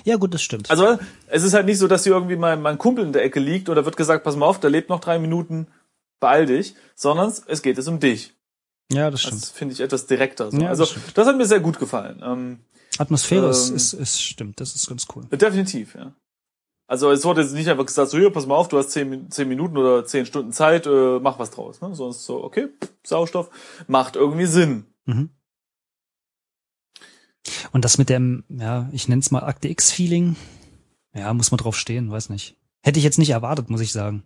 Ja, 0.04 0.16
gut, 0.16 0.35
das 0.35 0.43
stimmt. 0.43 0.71
Also 0.71 0.99
es 1.26 1.43
ist 1.43 1.54
halt 1.54 1.66
nicht 1.66 1.78
so, 1.78 1.88
dass 1.88 2.04
hier 2.04 2.12
irgendwie 2.12 2.37
mein, 2.37 2.62
mein 2.62 2.78
Kumpel 2.78 3.04
in 3.04 3.12
der 3.12 3.25
Ecke 3.25 3.40
liegt 3.40 3.69
oder 3.69 3.85
wird 3.85 3.97
gesagt, 3.97 4.25
pass 4.25 4.37
mal 4.37 4.47
auf, 4.47 4.61
der 4.61 4.71
lebt 4.71 4.88
noch 4.88 5.00
drei 5.00 5.19
Minuten, 5.19 5.66
beeil 6.21 6.47
dich, 6.47 6.75
sondern 6.95 7.33
es 7.47 7.62
geht 7.62 7.78
es 7.78 7.88
um 7.88 7.99
dich. 7.99 8.35
ja, 8.93 9.11
das 9.11 9.23
stimmt. 9.23 9.43
Das 9.43 9.50
finde 9.50 9.75
ich 9.75 9.81
etwas 9.81 10.07
direkter. 10.07 10.50
So. 10.50 10.59
Ja, 10.59 10.71
das 10.71 10.81
also 10.81 10.87
stimmt. 10.87 11.19
das 11.19 11.26
hat 11.26 11.37
mir 11.37 11.47
sehr 11.47 11.61
gut 11.61 11.78
gefallen. 11.78 12.23
Ähm, 12.25 12.61
Atmosphäre 12.99 13.49
ist, 13.49 13.71
ähm, 13.71 13.76
ist, 13.76 13.93
ist, 13.95 14.23
stimmt, 14.23 14.61
das 14.61 14.76
ist 14.76 14.88
ganz 14.88 15.07
cool. 15.14 15.25
definitiv, 15.33 15.97
ja. 15.97 16.14
Also 16.87 17.11
es 17.11 17.25
wurde 17.25 17.40
jetzt 17.40 17.54
nicht 17.54 17.69
einfach 17.69 17.87
gesagt, 17.87 18.11
so 18.11 18.19
hier, 18.19 18.31
pass 18.31 18.47
mal 18.47 18.57
auf, 18.57 18.69
du 18.69 18.76
hast 18.76 18.90
zehn, 18.90 19.31
zehn 19.31 19.49
Minuten 19.49 19.76
oder 19.78 20.04
zehn 20.04 20.26
Stunden 20.26 20.52
Zeit, 20.52 20.87
äh, 20.87 21.19
mach 21.19 21.38
was 21.38 21.50
draus. 21.50 21.81
Ne? 21.81 21.95
Sonst 21.95 22.25
so, 22.25 22.45
okay, 22.45 22.69
Sauerstoff, 23.02 23.50
macht 23.88 24.16
irgendwie 24.16 24.47
Sinn. 24.47 24.85
Mhm. 25.06 25.30
Und 27.73 27.84
das 27.84 27.99
mit 27.99 28.08
dem, 28.08 28.44
ja, 28.49 28.88
ich 28.92 29.08
nenne 29.08 29.20
es 29.20 29.30
mal 29.30 29.44
Akte 29.44 29.68
X-Feeling, 29.68 30.37
ja, 31.14 31.32
muss 31.34 31.50
man 31.50 31.58
drauf 31.58 31.76
stehen, 31.76 32.11
weiß 32.11 32.30
nicht. 32.30 32.56
Hätte 32.82 32.99
ich 32.99 33.04
jetzt 33.04 33.18
nicht 33.18 33.30
erwartet, 33.30 33.70
muss 33.70 33.80
ich 33.80 33.92
sagen. 33.92 34.25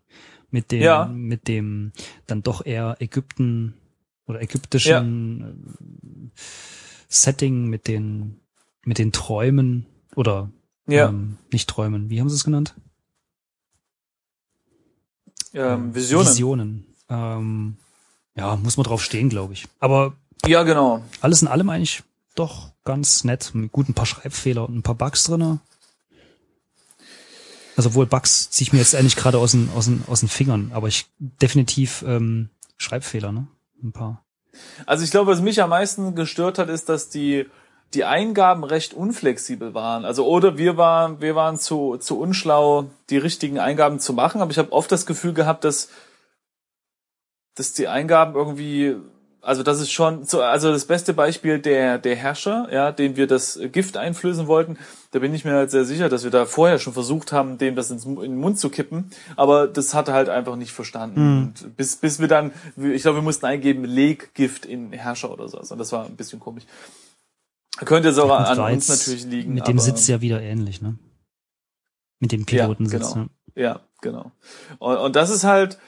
Mit 0.50 0.70
dem, 0.72 0.82
Ja. 0.82 1.04
mit 1.06 1.46
dem 1.48 1.92
dann 2.26 2.42
doch 2.42 2.64
eher 2.64 2.96
Ägypten 3.00 3.74
oder 4.26 4.40
ägyptischen 4.40 6.30
äh, 6.34 6.40
Setting 7.08 7.66
mit 7.68 7.86
den, 7.88 8.40
mit 8.84 8.98
den 8.98 9.12
Träumen 9.12 9.86
oder 10.16 10.50
Ja, 10.86 11.08
ähm, 11.08 11.38
nicht 11.52 11.68
Träumen, 11.68 12.08
wie 12.10 12.20
haben 12.20 12.28
sie 12.30 12.36
es 12.36 12.44
genannt? 12.44 12.74
ähm, 15.54 15.94
Visionen. 15.94 16.26
Visionen. 16.28 16.86
Ähm, 17.08 17.76
ja, 18.36 18.56
muss 18.56 18.76
man 18.76 18.84
drauf 18.84 19.02
stehen, 19.02 19.28
glaube 19.28 19.52
ich. 19.54 19.66
Aber 19.80 20.14
Ja, 20.46 20.62
genau. 20.62 21.02
alles 21.20 21.42
in 21.42 21.48
allem 21.48 21.68
eigentlich 21.70 22.02
doch 22.34 22.70
ganz 22.84 23.24
nett. 23.24 23.50
Mit 23.54 23.72
gut 23.72 23.88
ein 23.88 23.94
paar 23.94 24.06
Schreibfehler 24.06 24.68
und 24.68 24.76
ein 24.76 24.82
paar 24.82 24.94
Bugs 24.94 25.24
drinne. 25.24 25.58
Also 27.76 27.94
wohl 27.94 28.06
Bugs 28.06 28.50
ziehe 28.50 28.66
ich 28.66 28.72
mir 28.72 28.80
jetzt 28.80 28.94
eigentlich 28.94 29.16
gerade 29.16 29.38
aus 29.38 29.52
den, 29.52 29.70
aus, 29.74 29.84
den, 29.84 30.02
aus 30.08 30.20
den 30.20 30.28
Fingern, 30.28 30.72
aber 30.74 30.88
ich 30.88 31.06
definitiv 31.18 32.02
ähm, 32.06 32.50
Schreibfehler, 32.76 33.30
ne? 33.30 33.46
Ein 33.82 33.92
paar. 33.92 34.24
Also 34.86 35.04
ich 35.04 35.12
glaube, 35.12 35.30
was 35.30 35.40
mich 35.40 35.62
am 35.62 35.70
meisten 35.70 36.16
gestört 36.16 36.58
hat, 36.58 36.68
ist, 36.68 36.88
dass 36.88 37.08
die 37.08 37.46
die 37.94 38.04
Eingaben 38.04 38.64
recht 38.64 38.92
unflexibel 38.94 39.74
waren. 39.74 40.04
Also 40.04 40.26
oder 40.26 40.58
wir 40.58 40.76
waren 40.76 41.20
wir 41.20 41.34
waren 41.34 41.58
zu 41.58 41.96
zu 41.98 42.18
unschlau, 42.18 42.90
die 43.10 43.16
richtigen 43.16 43.58
Eingaben 43.58 44.00
zu 44.00 44.12
machen. 44.12 44.40
Aber 44.40 44.50
ich 44.50 44.58
habe 44.58 44.72
oft 44.72 44.90
das 44.90 45.06
Gefühl 45.06 45.32
gehabt, 45.32 45.64
dass 45.64 45.88
dass 47.54 47.72
die 47.72 47.88
Eingaben 47.88 48.34
irgendwie 48.34 48.96
also 49.40 49.62
das 49.62 49.80
ist 49.80 49.92
schon 49.92 50.24
so, 50.24 50.42
also 50.42 50.70
das 50.70 50.84
beste 50.84 51.14
Beispiel 51.14 51.58
der 51.58 51.98
der 51.98 52.16
Herrscher, 52.16 52.68
ja, 52.72 52.92
dem 52.92 53.16
wir 53.16 53.26
das 53.26 53.58
Gift 53.72 53.96
einflößen 53.96 54.46
wollten. 54.46 54.78
Da 55.10 55.20
bin 55.20 55.32
ich 55.32 55.44
mir 55.44 55.52
halt 55.52 55.70
sehr 55.70 55.84
sicher, 55.84 56.08
dass 56.08 56.24
wir 56.24 56.30
da 56.30 56.44
vorher 56.44 56.78
schon 56.78 56.92
versucht 56.92 57.32
haben, 57.32 57.56
dem 57.56 57.74
das 57.76 57.90
ins, 57.90 58.04
in 58.04 58.20
den 58.20 58.36
Mund 58.36 58.58
zu 58.58 58.68
kippen. 58.68 59.10
Aber 59.36 59.66
das 59.66 59.94
hat 59.94 60.08
er 60.08 60.14
halt 60.14 60.28
einfach 60.28 60.56
nicht 60.56 60.72
verstanden. 60.72 61.20
Und 61.20 61.76
bis 61.76 61.96
bis 61.96 62.18
wir 62.20 62.28
dann, 62.28 62.52
ich 62.76 63.02
glaube, 63.02 63.18
wir 63.18 63.22
mussten 63.22 63.46
eingeben 63.46 63.84
Leggift 63.84 64.66
in 64.66 64.92
Herrscher 64.92 65.30
oder 65.30 65.48
so. 65.48 65.58
Also 65.58 65.76
das 65.76 65.92
war 65.92 66.04
ein 66.04 66.16
bisschen 66.16 66.40
komisch. 66.40 66.64
Könnte 67.84 68.08
jetzt 68.08 68.18
auch 68.18 68.24
Und 68.24 68.58
an 68.58 68.72
uns 68.72 68.88
natürlich 68.88 69.24
liegen. 69.24 69.54
Mit 69.54 69.68
dem 69.68 69.78
Sitz 69.78 70.06
ja 70.08 70.20
wieder 70.20 70.42
ähnlich, 70.42 70.82
ne? 70.82 70.98
Mit 72.18 72.32
dem 72.32 72.44
Pilotensitz, 72.44 73.12
genau. 73.12 73.24
ne? 73.24 73.30
Ja, 73.54 73.80
genau. 74.00 74.32
Und, 74.78 74.96
und 74.96 75.16
das 75.16 75.30
ist 75.30 75.44
halt, 75.44 75.78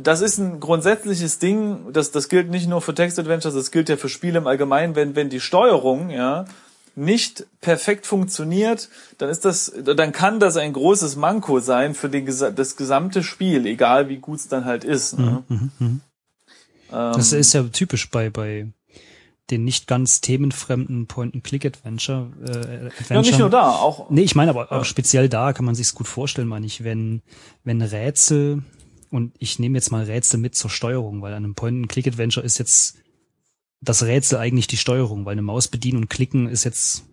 das 0.00 0.20
ist 0.20 0.38
ein 0.38 0.60
grundsätzliches 0.60 1.38
Ding, 1.38 1.92
das, 1.92 2.10
das 2.10 2.28
gilt 2.28 2.50
nicht 2.50 2.68
nur 2.68 2.80
für 2.80 2.94
Text-Adventures, 2.94 3.54
das 3.54 3.70
gilt 3.70 3.88
ja 3.88 3.96
für 3.96 4.08
Spiele 4.08 4.38
im 4.38 4.46
Allgemeinen, 4.46 4.96
wenn, 4.96 5.14
wenn 5.14 5.30
die 5.30 5.40
Steuerung, 5.40 6.10
ja, 6.10 6.46
nicht 6.96 7.46
perfekt 7.60 8.06
funktioniert, 8.06 8.88
dann 9.18 9.28
ist 9.28 9.44
das, 9.44 9.72
dann 9.84 10.12
kann 10.12 10.38
das 10.38 10.56
ein 10.56 10.72
großes 10.72 11.16
Manko 11.16 11.58
sein 11.60 11.94
für 11.94 12.08
den, 12.08 12.26
das 12.26 12.76
gesamte 12.76 13.22
Spiel, 13.22 13.66
egal 13.66 14.08
wie 14.08 14.18
gut 14.18 14.38
es 14.38 14.48
dann 14.48 14.64
halt 14.64 14.84
ist. 14.84 15.18
Ne? 15.18 15.42
Mhm, 15.48 15.70
mhm. 15.78 16.00
Ähm, 16.92 17.12
Das 17.14 17.32
ist 17.32 17.52
ja 17.52 17.64
typisch 17.64 18.10
bei, 18.10 18.30
bei 18.30 18.68
den 19.50 19.64
nicht 19.64 19.86
ganz 19.88 20.20
themenfremden 20.20 21.06
Point-and-Click-Adventure. 21.06 22.30
Äh, 22.46 23.14
ja, 23.14 23.20
nicht 23.20 23.38
nur 23.38 23.50
da, 23.50 23.70
auch. 23.70 24.08
Nee, 24.10 24.22
ich 24.22 24.34
meine 24.34 24.50
aber 24.50 24.70
auch 24.72 24.78
Ja. 24.78 24.84
speziell 24.84 25.28
da 25.28 25.52
kann 25.52 25.64
man 25.64 25.74
sich's 25.74 25.94
gut 25.94 26.08
vorstellen, 26.08 26.48
meine 26.48 26.64
ich, 26.66 26.84
wenn, 26.84 27.22
wenn 27.64 27.82
Rätsel, 27.82 28.62
und 29.14 29.32
ich 29.38 29.58
nehme 29.58 29.78
jetzt 29.78 29.90
mal 29.90 30.04
Rätsel 30.04 30.40
mit 30.40 30.54
zur 30.54 30.70
Steuerung, 30.70 31.22
weil 31.22 31.32
an 31.34 31.44
einem 31.44 31.54
Point-and-Click-Adventure 31.54 32.44
ist 32.44 32.58
jetzt 32.58 32.96
das 33.80 34.02
Rätsel 34.02 34.38
eigentlich 34.38 34.66
die 34.66 34.76
Steuerung, 34.76 35.24
weil 35.24 35.32
eine 35.32 35.42
Maus 35.42 35.68
bedienen 35.68 35.98
und 35.98 36.10
klicken 36.10 36.48
ist 36.48 36.64
jetzt, 36.64 37.04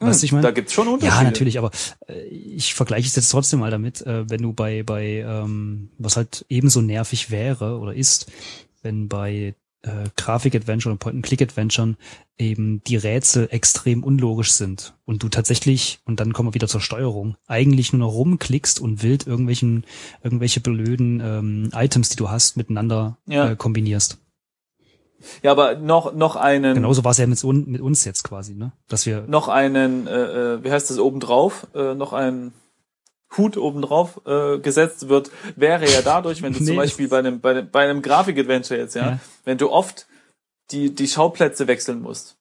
weißt 0.00 0.22
du, 0.22 0.26
ich 0.26 0.32
meine? 0.32 0.42
Da 0.42 0.50
gibt's 0.50 0.72
schon 0.72 0.88
Unterschiede. 0.88 1.16
Ja, 1.16 1.22
natürlich, 1.22 1.58
aber 1.58 1.70
äh, 2.08 2.20
ich 2.24 2.74
vergleiche 2.74 3.06
es 3.06 3.16
jetzt 3.16 3.30
trotzdem 3.30 3.60
mal 3.60 3.70
damit, 3.70 4.02
äh, 4.02 4.28
wenn 4.28 4.42
du 4.42 4.52
bei, 4.52 4.82
bei 4.82 5.24
ähm, 5.26 5.90
was 5.98 6.16
halt 6.16 6.44
ebenso 6.48 6.82
nervig 6.82 7.30
wäre 7.30 7.78
oder 7.78 7.94
ist, 7.94 8.30
wenn 8.82 9.08
bei 9.08 9.54
äh, 9.82 10.08
Grafik-Adventure 10.16 10.92
und 10.92 10.98
Point-and-Click-Adventuren 10.98 11.96
eben 12.36 12.82
die 12.84 12.96
Rätsel 12.96 13.48
extrem 13.50 14.04
unlogisch 14.04 14.52
sind 14.52 14.94
und 15.04 15.22
du 15.22 15.28
tatsächlich, 15.28 16.00
und 16.04 16.20
dann 16.20 16.32
kommen 16.32 16.48
wir 16.48 16.54
wieder 16.54 16.68
zur 16.68 16.80
Steuerung, 16.80 17.36
eigentlich 17.46 17.92
nur 17.92 18.00
noch 18.00 18.12
rumklickst 18.14 18.80
und 18.80 19.02
wild 19.02 19.26
irgendwelchen, 19.26 19.84
irgendwelche 20.22 20.60
blöden 20.60 21.20
ähm, 21.20 21.70
Items, 21.74 22.08
die 22.10 22.16
du 22.16 22.30
hast, 22.30 22.56
miteinander 22.56 23.18
Ja. 23.26 23.50
äh, 23.50 23.56
kombinierst. 23.56 24.18
Ja, 25.42 25.50
aber 25.50 25.74
noch, 25.76 26.14
noch 26.14 26.36
einen, 26.36 26.74
Genauso 26.74 27.02
war 27.02 27.10
es 27.10 27.18
ja 27.18 27.26
mit, 27.26 27.42
mit 27.42 27.80
uns 27.80 28.04
jetzt 28.04 28.22
quasi, 28.22 28.54
ne? 28.54 28.72
Dass 28.86 29.04
wir 29.04 29.22
noch 29.26 29.48
einen, 29.48 30.06
äh, 30.06 30.54
äh, 30.54 30.64
wie 30.64 30.70
heißt 30.70 30.90
das, 30.90 30.98
obendrauf, 30.98 31.66
äh, 31.74 31.94
noch 31.94 32.12
ein 32.12 32.52
Hut 33.36 33.56
obendrauf 33.56 34.20
äh, 34.26 34.58
gesetzt 34.58 35.08
wird, 35.08 35.30
wäre 35.56 35.84
ja 35.88 36.00
dadurch, 36.02 36.42
wenn 36.42 36.52
du 36.52 36.58
Nee. 36.60 36.66
zum 36.66 36.76
Beispiel 36.76 37.08
bei 37.08 37.18
einem, 37.18 37.40
bei 37.40 37.50
einem, 37.50 37.70
bei 37.70 37.84
einem 37.88 38.02
Grafik-Adventure 38.02 38.78
jetzt, 38.80 38.94
ja, 38.94 39.02
Ja. 39.10 39.18
wenn 39.44 39.58
du 39.58 39.70
oft 39.70 40.06
die, 40.70 40.94
die 40.94 41.08
Schauplätze 41.08 41.66
wechseln 41.66 42.00
musst 42.00 42.36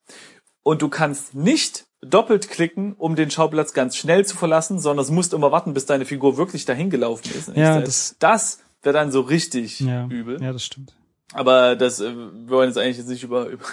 und 0.64 0.82
du 0.82 0.90
kannst 0.90 1.34
nicht 1.36 1.86
doppelt 2.02 2.50
klicken, 2.50 2.94
um 2.94 3.16
den 3.16 3.32
Schauplatz 3.32 3.74
ganz 3.74 3.96
schnell 3.98 4.26
zu 4.26 4.38
verlassen, 4.38 4.80
sondern 4.80 5.04
es 5.04 5.12
musst 5.12 5.34
immer 5.34 5.52
warten, 5.52 5.74
bis 5.74 5.86
deine 5.86 6.06
Figur 6.06 6.38
wirklich 6.38 6.66
dahin 6.66 6.90
gelaufen 6.90 7.32
ist. 7.38 7.50
Ja, 7.56 7.80
das, 7.82 8.16
das 8.20 8.60
wäre 8.84 8.94
dann 8.94 9.12
so 9.12 9.22
richtig 9.22 9.80
ja, 9.80 10.06
übel. 10.08 10.42
ja, 10.42 10.54
das 10.54 10.64
stimmt. 10.64 10.94
Aber 11.34 11.76
das, 11.76 12.00
äh, 12.00 12.16
wir 12.16 12.50
wollen 12.50 12.70
jetzt 12.70 12.78
eigentlich 12.78 12.98
jetzt 12.98 13.10
nicht 13.10 13.24
über, 13.24 13.48
über 13.50 13.66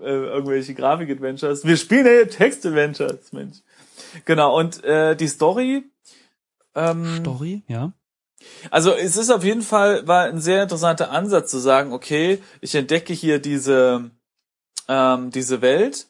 äh, 0.00 0.06
irgendwelche 0.10 0.72
Grafik-Adventures. 0.74 1.64
Wir 1.64 1.76
spielen 1.76 2.06
ja 2.06 2.24
Text-Adventures, 2.24 3.32
Mensch. 3.32 3.58
Genau, 4.24 4.58
und 4.58 4.82
äh, 4.84 5.16
die 5.16 5.28
Story. 5.28 5.84
Ähm, 6.74 7.18
Story, 7.20 7.62
ja. 7.68 7.92
Also 8.70 8.92
es 8.92 9.16
ist 9.16 9.30
auf 9.30 9.44
jeden 9.44 9.62
Fall, 9.62 10.06
war 10.06 10.24
ein 10.24 10.40
sehr 10.40 10.64
interessanter 10.64 11.10
Ansatz 11.10 11.50
zu 11.50 11.58
sagen, 11.58 11.92
okay, 11.92 12.42
ich 12.60 12.74
entdecke 12.74 13.12
hier 13.12 13.38
diese, 13.38 14.10
ähm, 14.88 15.30
diese 15.30 15.60
Welt 15.62 16.08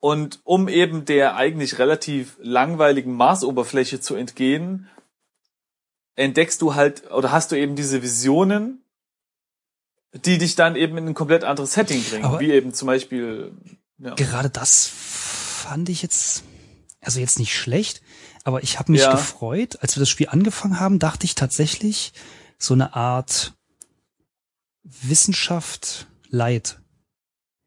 und 0.00 0.40
um 0.44 0.68
eben 0.68 1.04
der 1.04 1.36
eigentlich 1.36 1.78
relativ 1.78 2.36
langweiligen 2.40 3.14
Marsoberfläche 3.14 4.00
zu 4.00 4.14
entgehen, 4.14 4.88
entdeckst 6.16 6.62
du 6.62 6.74
halt 6.74 7.10
oder 7.10 7.32
hast 7.32 7.52
du 7.52 7.56
eben 7.56 7.76
diese 7.76 8.02
Visionen, 8.02 8.82
die 10.12 10.38
dich 10.38 10.54
dann 10.54 10.76
eben 10.76 10.96
in 10.96 11.08
ein 11.08 11.14
komplett 11.14 11.44
anderes 11.44 11.74
Setting 11.74 12.02
bringen, 12.02 12.24
Aber 12.24 12.40
wie 12.40 12.52
eben 12.52 12.72
zum 12.72 12.86
Beispiel. 12.86 13.52
Ja. 13.98 14.14
Gerade 14.14 14.50
das 14.50 14.86
fand 14.86 15.88
ich 15.88 16.02
jetzt, 16.02 16.42
also 17.00 17.20
jetzt 17.20 17.38
nicht 17.38 17.54
schlecht, 17.54 18.02
aber 18.46 18.62
ich 18.62 18.78
habe 18.78 18.92
mich 18.92 19.00
ja. 19.00 19.10
gefreut, 19.10 19.78
als 19.80 19.96
wir 19.96 20.00
das 20.00 20.08
Spiel 20.08 20.28
angefangen 20.28 20.78
haben, 20.78 21.00
dachte 21.00 21.24
ich 21.24 21.34
tatsächlich 21.34 22.12
so 22.58 22.74
eine 22.74 22.94
Art 22.94 23.54
Wissenschaft 24.84 26.06
Light. 26.28 26.78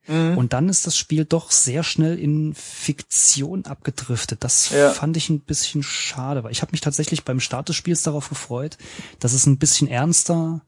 Mhm. 0.08 0.38
Und 0.38 0.54
dann 0.54 0.70
ist 0.70 0.88
das 0.88 0.96
Spiel 0.96 1.26
doch 1.26 1.52
sehr 1.52 1.84
schnell 1.84 2.18
in 2.18 2.56
Fiktion 2.56 3.66
abgedriftet. 3.66 4.42
Das 4.42 4.70
ja. 4.70 4.92
fand 4.92 5.18
ich 5.18 5.30
ein 5.30 5.42
bisschen 5.42 5.84
schade, 5.84 6.46
weil 6.46 6.54
ich 6.54 6.62
habe 6.62 6.72
mich 6.72 6.80
tatsächlich 6.80 7.26
beim 7.26 7.42
Start 7.42 7.68
des 7.68 7.76
Spiels 7.76 8.04
darauf 8.04 8.30
gefreut, 8.30 8.78
dass 9.20 9.34
es 9.34 9.46
ein 9.48 9.58
bisschen 9.58 9.90
ernster, 9.90 10.62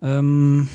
ähm, 0.00 0.70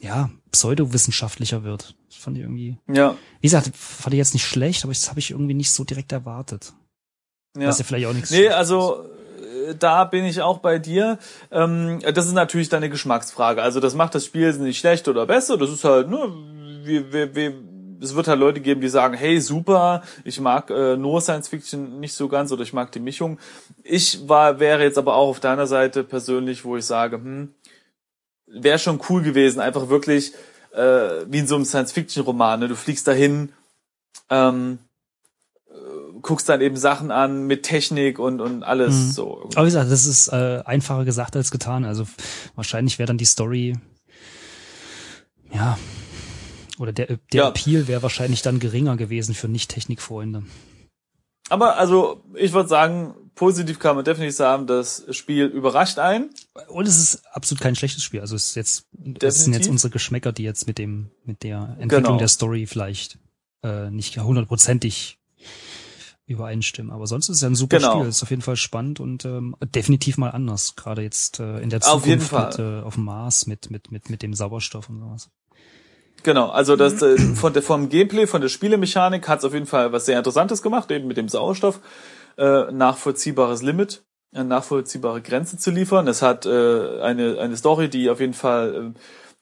ja, 0.00 0.30
pseudowissenschaftlicher 0.50 1.62
wird. 1.62 1.94
Das 2.08 2.16
fand 2.16 2.38
ich 2.38 2.42
irgendwie. 2.42 2.78
Ja. 2.90 3.18
Wie 3.42 3.48
gesagt, 3.48 3.70
fand 3.76 4.14
ich 4.14 4.18
jetzt 4.18 4.32
nicht 4.32 4.46
schlecht, 4.46 4.82
aber 4.84 4.94
das 4.94 5.10
habe 5.10 5.20
ich 5.20 5.30
irgendwie 5.30 5.52
nicht 5.52 5.72
so 5.72 5.84
direkt 5.84 6.10
erwartet. 6.12 6.72
Ja. 7.56 7.68
Was 7.68 7.78
ja 7.78 7.84
vielleicht 7.84 8.06
auch 8.06 8.12
nichts. 8.12 8.30
Nee, 8.30 8.48
also 8.48 9.04
äh, 9.68 9.74
da 9.78 10.04
bin 10.04 10.24
ich 10.24 10.40
auch 10.42 10.58
bei 10.58 10.78
dir. 10.78 11.18
Ähm, 11.50 12.00
das 12.14 12.26
ist 12.26 12.32
natürlich 12.32 12.68
deine 12.68 12.90
Geschmacksfrage. 12.90 13.62
Also 13.62 13.80
das 13.80 13.94
macht 13.94 14.14
das 14.14 14.24
Spiel 14.24 14.52
nicht 14.58 14.78
schlecht 14.78 15.08
oder 15.08 15.26
besser. 15.26 15.56
Das 15.56 15.70
ist 15.70 15.84
halt, 15.84 16.08
ne, 16.08 16.32
wie, 16.84 17.12
wie, 17.12 17.34
wie, 17.34 17.54
es 18.00 18.14
wird 18.14 18.28
halt 18.28 18.40
Leute 18.40 18.60
geben, 18.60 18.80
die 18.80 18.88
sagen, 18.88 19.14
hey, 19.14 19.40
super, 19.40 20.02
ich 20.24 20.40
mag 20.40 20.70
äh, 20.70 20.96
nur 20.96 21.20
Science 21.20 21.48
Fiction 21.48 22.00
nicht 22.00 22.14
so 22.14 22.28
ganz 22.28 22.52
oder 22.52 22.62
ich 22.62 22.72
mag 22.72 22.92
die 22.92 23.00
Mischung. 23.00 23.38
Ich 23.82 24.28
war, 24.28 24.60
wäre 24.60 24.82
jetzt 24.82 24.98
aber 24.98 25.14
auch 25.14 25.28
auf 25.28 25.40
deiner 25.40 25.66
Seite 25.66 26.04
persönlich, 26.04 26.64
wo 26.64 26.76
ich 26.76 26.84
sage, 26.86 27.16
hm, 27.16 27.54
wäre 28.46 28.78
schon 28.78 29.00
cool 29.08 29.22
gewesen, 29.22 29.60
einfach 29.60 29.88
wirklich 29.88 30.32
äh, 30.72 31.24
wie 31.26 31.38
in 31.38 31.46
so 31.46 31.56
einem 31.56 31.64
Science 31.64 31.92
Fiction 31.92 32.22
Roman. 32.22 32.60
Ne? 32.60 32.68
Du 32.68 32.76
fliegst 32.76 33.06
dahin, 33.06 33.52
ähm, 34.28 34.78
guckst 36.22 36.48
dann 36.48 36.60
eben 36.60 36.76
Sachen 36.76 37.10
an 37.10 37.46
mit 37.46 37.62
Technik 37.62 38.18
und, 38.18 38.40
und 38.40 38.62
alles 38.62 38.94
mhm. 38.94 39.10
so. 39.10 39.50
Aber 39.54 39.62
wie 39.62 39.68
gesagt, 39.68 39.90
das 39.90 40.06
ist 40.06 40.28
äh, 40.28 40.62
einfacher 40.64 41.04
gesagt 41.04 41.36
als 41.36 41.50
getan. 41.50 41.84
Also 41.84 42.06
wahrscheinlich 42.54 42.98
wäre 42.98 43.06
dann 43.06 43.18
die 43.18 43.24
Story, 43.24 43.76
ja, 45.52 45.78
oder 46.78 46.92
der, 46.92 47.06
der 47.06 47.18
ja. 47.32 47.48
Appeal 47.48 47.88
wäre 47.88 48.02
wahrscheinlich 48.02 48.42
dann 48.42 48.58
geringer 48.58 48.96
gewesen 48.96 49.34
für 49.34 49.48
Nicht-Technikfreunde. 49.48 50.44
Aber 51.50 51.76
also, 51.76 52.22
ich 52.34 52.52
würde 52.52 52.68
sagen, 52.68 53.14
positiv 53.34 53.78
kann 53.78 53.96
man 53.96 54.04
definitiv 54.04 54.36
sagen, 54.36 54.66
das 54.66 55.04
Spiel 55.10 55.46
überrascht 55.46 55.98
einen. 55.98 56.30
Und 56.68 56.86
es 56.86 56.98
ist 56.98 57.26
absolut 57.32 57.60
kein 57.60 57.74
schlechtes 57.74 58.02
Spiel. 58.02 58.20
Also 58.20 58.36
es 58.36 58.48
ist 58.48 58.54
jetzt, 58.54 58.86
das 58.92 59.44
sind 59.44 59.52
jetzt 59.52 59.68
unsere 59.68 59.90
Geschmäcker, 59.90 60.32
die 60.32 60.44
jetzt 60.44 60.66
mit 60.66 60.78
dem, 60.78 61.10
mit 61.24 61.42
der 61.42 61.76
Entwicklung 61.78 62.02
genau. 62.02 62.18
der 62.18 62.28
Story 62.28 62.66
vielleicht 62.66 63.18
äh, 63.62 63.90
nicht 63.90 64.16
hundertprozentig 64.18 65.19
übereinstimmen. 66.30 66.92
Aber 66.92 67.06
sonst 67.06 67.28
ist 67.28 67.36
es 67.36 67.42
ja 67.42 67.48
ein 67.48 67.54
super 67.54 67.78
genau. 67.78 67.98
Spiel. 67.98 68.08
Ist 68.08 68.22
auf 68.22 68.30
jeden 68.30 68.42
Fall 68.42 68.56
spannend 68.56 69.00
und 69.00 69.24
ähm, 69.24 69.56
definitiv 69.62 70.16
mal 70.16 70.30
anders. 70.30 70.76
Gerade 70.76 71.02
jetzt 71.02 71.40
äh, 71.40 71.58
in 71.58 71.70
der 71.70 71.80
Zukunft 71.80 72.02
auf, 72.02 72.06
jeden 72.06 72.20
Fall. 72.20 72.48
Mit, 72.48 72.58
äh, 72.58 72.80
auf 72.86 72.94
dem 72.94 73.04
Mars 73.04 73.46
mit 73.46 73.70
mit 73.70 73.90
mit 73.90 74.08
mit 74.08 74.22
dem 74.22 74.34
Sauerstoff 74.34 74.88
und 74.88 75.00
sowas. 75.00 75.30
Genau, 76.22 76.48
also 76.50 76.76
das 76.76 77.02
äh, 77.02 77.18
von 77.18 77.52
der 77.52 77.62
vom 77.62 77.88
Gameplay, 77.88 78.26
von 78.26 78.40
der 78.40 78.48
Spielemechanik 78.48 79.28
hat 79.28 79.40
es 79.40 79.44
auf 79.44 79.54
jeden 79.54 79.66
Fall 79.66 79.92
was 79.92 80.06
sehr 80.06 80.18
Interessantes 80.18 80.62
gemacht, 80.62 80.90
eben 80.90 81.08
mit 81.08 81.16
dem 81.16 81.28
Sauerstoff 81.28 81.80
äh, 82.38 82.70
nachvollziehbares 82.70 83.62
Limit, 83.62 84.04
eine 84.32 84.44
nachvollziehbare 84.44 85.22
Grenze 85.22 85.58
zu 85.58 85.70
liefern. 85.70 86.06
Es 86.08 86.22
hat 86.22 86.46
äh, 86.46 87.00
eine 87.00 87.38
eine 87.38 87.56
Story, 87.56 87.88
die 87.88 88.10
auf 88.10 88.20
jeden 88.20 88.34
Fall 88.34 88.92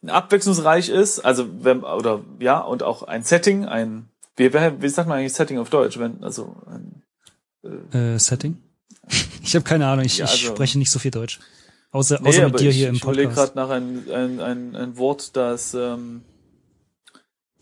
äh, 0.07 0.11
abwechslungsreich 0.11 0.89
ist, 0.89 1.21
also 1.21 1.47
wenn 1.61 1.83
oder 1.83 2.21
ja 2.39 2.61
und 2.61 2.83
auch 2.83 3.03
ein 3.03 3.25
Setting, 3.25 3.65
ein 3.65 4.09
wie, 4.38 4.53
wie 4.53 4.88
sagt 4.88 5.09
man 5.09 5.18
eigentlich 5.18 5.33
Setting 5.33 5.59
auf 5.59 5.70
Deutsch? 5.70 5.98
Wenn, 5.98 6.22
also 6.22 6.57
äh, 7.92 8.14
äh, 8.14 8.18
Setting? 8.18 8.57
Ich 9.42 9.55
habe 9.55 9.64
keine 9.64 9.87
Ahnung, 9.87 10.05
ich, 10.05 10.18
ja, 10.18 10.27
also, 10.27 10.37
ich 10.37 10.46
spreche 10.46 10.79
nicht 10.79 10.90
so 10.90 10.98
viel 10.98 11.11
Deutsch. 11.11 11.40
Außer, 11.90 12.20
außer 12.20 12.44
nee, 12.44 12.53
mit 12.53 12.61
dir 12.61 12.68
ich, 12.68 12.77
hier 12.77 12.88
im 12.88 13.01
Podcast. 13.01 13.16
Ich 13.16 13.24
überlege 13.24 13.35
gerade 13.35 13.57
nach 13.57 13.70
ein, 13.70 14.11
ein, 14.11 14.40
ein, 14.40 14.77
ein 14.77 14.98
Wort, 14.98 15.35
das 15.37 15.72
ähm, 15.72 16.22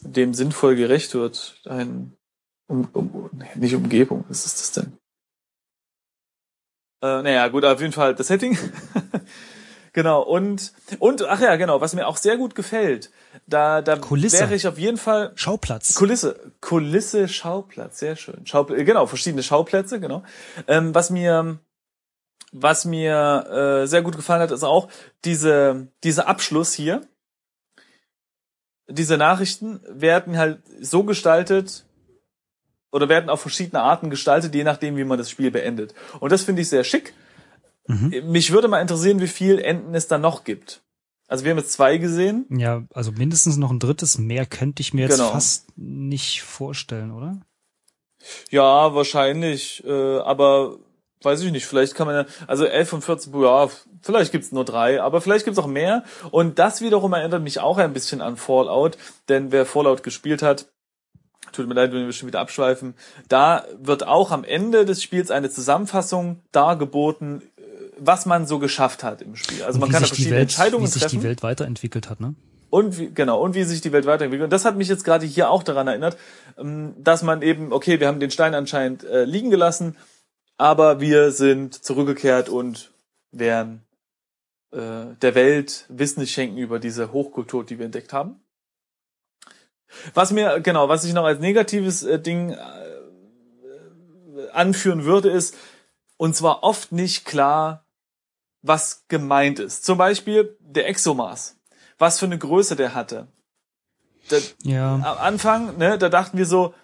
dem 0.00 0.34
sinnvoll 0.34 0.74
gerecht 0.74 1.14
wird. 1.14 1.60
Ein 1.64 2.16
um, 2.66 2.88
um, 2.92 3.30
nicht 3.54 3.76
Umgebung, 3.76 4.24
was 4.28 4.44
ist 4.44 4.60
das 4.60 4.72
denn? 4.72 4.98
Äh, 7.02 7.22
naja, 7.22 7.46
gut, 7.46 7.64
auf 7.64 7.80
jeden 7.80 7.92
Fall 7.92 8.16
das 8.16 8.26
Setting. 8.26 8.58
Genau, 9.96 10.20
und, 10.20 10.74
und, 10.98 11.22
ach 11.22 11.40
ja, 11.40 11.56
genau, 11.56 11.80
was 11.80 11.94
mir 11.94 12.06
auch 12.06 12.18
sehr 12.18 12.36
gut 12.36 12.54
gefällt, 12.54 13.10
da, 13.46 13.82
da 13.82 13.96
Kulisse. 13.96 14.40
wäre 14.40 14.54
ich 14.54 14.66
auf 14.66 14.78
jeden 14.78 14.96
Fall. 14.96 15.32
Schauplatz. 15.34 15.94
Kulisse. 15.94 16.52
Kulisse, 16.60 17.28
Schauplatz, 17.28 17.98
sehr 17.98 18.16
schön. 18.16 18.46
Schaupl 18.46 18.84
genau, 18.84 19.06
verschiedene 19.06 19.42
Schauplätze, 19.42 20.00
genau. 20.00 20.22
Ähm, 20.66 20.94
was 20.94 21.10
mir, 21.10 21.58
was 22.52 22.84
mir 22.84 23.82
äh, 23.82 23.86
sehr 23.86 24.02
gut 24.02 24.16
gefallen 24.16 24.42
hat, 24.42 24.50
ist 24.50 24.64
auch 24.64 24.88
diese, 25.24 25.88
dieser 26.04 26.28
Abschluss 26.28 26.72
hier. 26.72 27.02
Diese 28.88 29.16
Nachrichten 29.16 29.80
werden 29.88 30.38
halt 30.38 30.60
so 30.80 31.04
gestaltet, 31.04 31.84
oder 32.92 33.08
werden 33.08 33.28
auf 33.28 33.42
verschiedene 33.42 33.82
Arten 33.82 34.10
gestaltet, 34.10 34.54
je 34.54 34.64
nachdem, 34.64 34.96
wie 34.96 35.04
man 35.04 35.18
das 35.18 35.28
Spiel 35.28 35.50
beendet. 35.50 35.92
Und 36.20 36.32
das 36.32 36.44
finde 36.44 36.62
ich 36.62 36.68
sehr 36.68 36.84
schick 36.84 37.12
Mhm. 37.88 38.30
Mich 38.30 38.52
würde 38.52 38.68
mal 38.68 38.80
interessieren, 38.80 39.20
wie 39.20 39.28
viel 39.28 39.58
Enden 39.58 39.94
es 39.94 40.08
da 40.08 40.18
noch 40.18 40.44
gibt. 40.44 40.82
Also 41.28 41.44
wir 41.44 41.50
haben 41.50 41.58
jetzt 41.58 41.72
zwei 41.72 41.98
gesehen. 41.98 42.46
Ja, 42.50 42.84
also 42.94 43.12
mindestens 43.12 43.56
noch 43.56 43.70
ein 43.70 43.80
drittes. 43.80 44.18
Mehr 44.18 44.46
könnte 44.46 44.80
ich 44.80 44.94
mir 44.94 45.02
jetzt 45.02 45.16
genau. 45.16 45.30
fast 45.30 45.66
nicht 45.76 46.42
vorstellen, 46.42 47.10
oder? 47.10 47.40
Ja, 48.50 48.94
wahrscheinlich. 48.94 49.84
Äh, 49.84 50.18
aber 50.18 50.78
weiß 51.22 51.42
ich 51.42 51.52
nicht. 51.52 51.66
Vielleicht 51.66 51.94
kann 51.94 52.06
man 52.06 52.26
ja, 52.26 52.32
also 52.46 52.64
11 52.64 52.88
von 52.88 53.02
14, 53.02 53.42
ja, 53.42 53.68
vielleicht 54.02 54.32
gibt's 54.32 54.52
nur 54.52 54.64
drei, 54.64 55.02
aber 55.02 55.20
vielleicht 55.20 55.44
gibt's 55.44 55.58
auch 55.58 55.66
mehr. 55.66 56.04
Und 56.30 56.58
das 56.58 56.80
wiederum 56.80 57.12
erinnert 57.12 57.42
mich 57.42 57.58
auch 57.58 57.78
ein 57.78 57.92
bisschen 57.92 58.20
an 58.20 58.36
Fallout, 58.36 58.96
denn 59.28 59.50
wer 59.52 59.66
Fallout 59.66 60.02
gespielt 60.02 60.42
hat, 60.42 60.66
tut 61.52 61.68
mir 61.68 61.74
leid, 61.74 61.92
wenn 61.92 62.04
wir 62.04 62.12
schon 62.12 62.28
wieder 62.28 62.40
abschweifen, 62.40 62.94
da 63.28 63.64
wird 63.78 64.06
auch 64.06 64.30
am 64.30 64.44
Ende 64.44 64.84
des 64.84 65.02
Spiels 65.02 65.30
eine 65.30 65.50
Zusammenfassung 65.50 66.42
dargeboten 66.52 67.42
was 67.98 68.26
man 68.26 68.46
so 68.46 68.58
geschafft 68.58 69.02
hat 69.02 69.22
im 69.22 69.36
Spiel. 69.36 69.62
Also 69.62 69.78
man 69.78 69.90
kann 69.90 70.02
da 70.02 70.08
verschiedene 70.08 70.36
Welt, 70.36 70.42
Entscheidungen 70.42 70.84
treffen. 70.84 70.94
Wie 70.94 70.98
sich 70.98 71.02
treffen. 71.02 71.20
die 71.20 71.24
Welt 71.24 71.42
weiterentwickelt 71.42 72.10
hat, 72.10 72.20
ne? 72.20 72.34
Und 72.68 72.98
wie, 72.98 73.10
genau, 73.10 73.40
und 73.40 73.54
wie 73.54 73.62
sich 73.64 73.80
die 73.80 73.92
Welt 73.92 74.06
weiterentwickelt. 74.06 74.44
Und 74.44 74.52
das 74.52 74.64
hat 74.64 74.76
mich 74.76 74.88
jetzt 74.88 75.04
gerade 75.04 75.24
hier 75.24 75.50
auch 75.50 75.62
daran 75.62 75.86
erinnert, 75.86 76.16
ähm, 76.58 76.94
dass 76.98 77.22
man 77.22 77.42
eben, 77.42 77.72
okay, 77.72 78.00
wir 78.00 78.08
haben 78.08 78.20
den 78.20 78.30
Stein 78.30 78.54
anscheinend 78.54 79.04
äh, 79.04 79.24
liegen 79.24 79.50
gelassen, 79.50 79.96
aber 80.58 81.00
wir 81.00 81.30
sind 81.30 81.74
zurückgekehrt 81.74 82.48
und 82.48 82.90
werden 83.30 83.82
äh, 84.72 85.06
der 85.22 85.34
Welt 85.34 85.86
Wissen 85.88 86.26
schenken 86.26 86.58
über 86.58 86.78
diese 86.78 87.12
Hochkultur, 87.12 87.64
die 87.64 87.78
wir 87.78 87.86
entdeckt 87.86 88.12
haben. 88.12 88.40
Was 90.12 90.32
mir, 90.32 90.60
genau, 90.60 90.88
was 90.88 91.04
ich 91.04 91.14
noch 91.14 91.24
als 91.24 91.40
negatives 91.40 92.02
äh, 92.02 92.20
Ding 92.20 92.50
äh, 92.50 92.56
anführen 94.52 95.04
würde, 95.04 95.30
ist, 95.30 95.56
und 96.16 96.34
zwar 96.34 96.62
oft 96.62 96.92
nicht 96.92 97.24
klar, 97.24 97.85
was 98.66 99.04
gemeint 99.08 99.58
ist. 99.58 99.84
Zum 99.84 99.98
Beispiel 99.98 100.56
der 100.60 100.88
Exomars. 100.88 101.56
Was 101.98 102.18
für 102.18 102.26
eine 102.26 102.38
Größe 102.38 102.76
der 102.76 102.94
hatte. 102.94 103.28
Da, 104.28 104.36
ja. 104.62 104.94
Am 104.94 105.18
Anfang, 105.18 105.78
ne, 105.78 105.98
da 105.98 106.08
dachten 106.08 106.36
wir 106.36 106.46
so, 106.46 106.74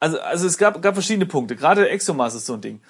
also, 0.00 0.20
also 0.20 0.46
es 0.46 0.58
gab, 0.58 0.82
gab 0.82 0.94
verschiedene 0.94 1.26
Punkte. 1.26 1.56
Gerade 1.56 1.82
der 1.82 1.92
Exomars 1.92 2.34
ist 2.34 2.46
so 2.46 2.54
ein 2.54 2.60
Ding. 2.60 2.82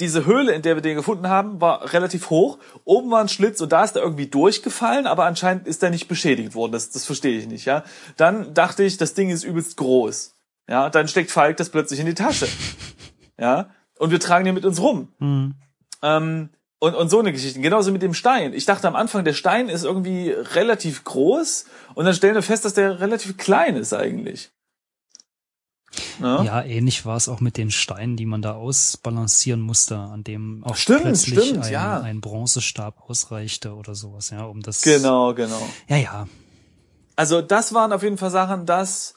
Diese 0.00 0.26
Höhle, 0.26 0.52
in 0.52 0.62
der 0.62 0.74
wir 0.74 0.82
den 0.82 0.96
gefunden 0.96 1.28
haben, 1.28 1.60
war 1.60 1.92
relativ 1.92 2.30
hoch. 2.30 2.58
Oben 2.84 3.12
war 3.12 3.20
ein 3.20 3.28
Schlitz 3.28 3.60
und 3.60 3.70
da 3.70 3.84
ist 3.84 3.94
er 3.94 4.02
irgendwie 4.02 4.26
durchgefallen, 4.26 5.06
aber 5.06 5.24
anscheinend 5.24 5.68
ist 5.68 5.82
er 5.84 5.90
nicht 5.90 6.08
beschädigt 6.08 6.56
worden. 6.56 6.72
Das, 6.72 6.90
das 6.90 7.04
verstehe 7.04 7.38
ich 7.38 7.46
nicht, 7.46 7.64
ja. 7.64 7.84
Dann 8.16 8.54
dachte 8.54 8.82
ich, 8.82 8.96
das 8.96 9.14
Ding 9.14 9.30
ist 9.30 9.44
übelst 9.44 9.76
groß. 9.76 10.34
Ja, 10.68 10.90
dann 10.90 11.06
steckt 11.06 11.30
Falk 11.30 11.56
das 11.58 11.70
plötzlich 11.70 12.00
in 12.00 12.06
die 12.06 12.14
Tasche. 12.14 12.48
Ja, 13.38 13.70
und 13.98 14.10
wir 14.10 14.18
tragen 14.18 14.44
den 14.44 14.54
mit 14.54 14.64
uns 14.64 14.80
rum. 14.80 15.12
Mhm. 15.20 15.54
Ähm, 16.02 16.50
und, 16.78 16.94
und 16.94 17.08
so 17.08 17.18
eine 17.18 17.32
Geschichte. 17.32 17.60
Genauso 17.60 17.92
mit 17.92 18.02
dem 18.02 18.14
Stein. 18.14 18.52
Ich 18.52 18.64
dachte 18.64 18.88
am 18.88 18.96
Anfang, 18.96 19.24
der 19.24 19.32
Stein 19.34 19.68
ist 19.68 19.84
irgendwie 19.84 20.30
relativ 20.30 21.04
groß 21.04 21.66
und 21.94 22.04
dann 22.04 22.14
stellen 22.14 22.34
wir 22.34 22.42
fest, 22.42 22.64
dass 22.64 22.74
der 22.74 23.00
relativ 23.00 23.36
klein 23.36 23.76
ist 23.76 23.92
eigentlich. 23.92 24.50
Ne? 26.18 26.42
Ja, 26.44 26.62
ähnlich 26.62 27.06
war 27.06 27.16
es 27.16 27.28
auch 27.28 27.40
mit 27.40 27.56
den 27.56 27.70
Steinen, 27.70 28.16
die 28.16 28.26
man 28.26 28.42
da 28.42 28.54
ausbalancieren 28.54 29.60
musste, 29.60 29.96
an 29.96 30.22
dem 30.22 30.62
auch 30.64 30.76
Stimmt, 30.76 31.02
plötzlich 31.02 31.40
stimmt, 31.40 31.64
ein, 31.64 31.72
ja. 31.72 32.00
ein 32.00 32.20
Bronzestab 32.20 33.08
ausreichte 33.08 33.74
oder 33.74 33.94
sowas, 33.94 34.30
ja, 34.30 34.44
um 34.44 34.60
das. 34.60 34.82
Genau, 34.82 35.34
genau. 35.34 35.68
Ja, 35.88 35.96
ja. 35.96 36.28
Also 37.16 37.40
das 37.40 37.74
waren 37.74 37.92
auf 37.92 38.02
jeden 38.02 38.18
Fall 38.18 38.30
Sachen, 38.30 38.66
das 38.66 39.14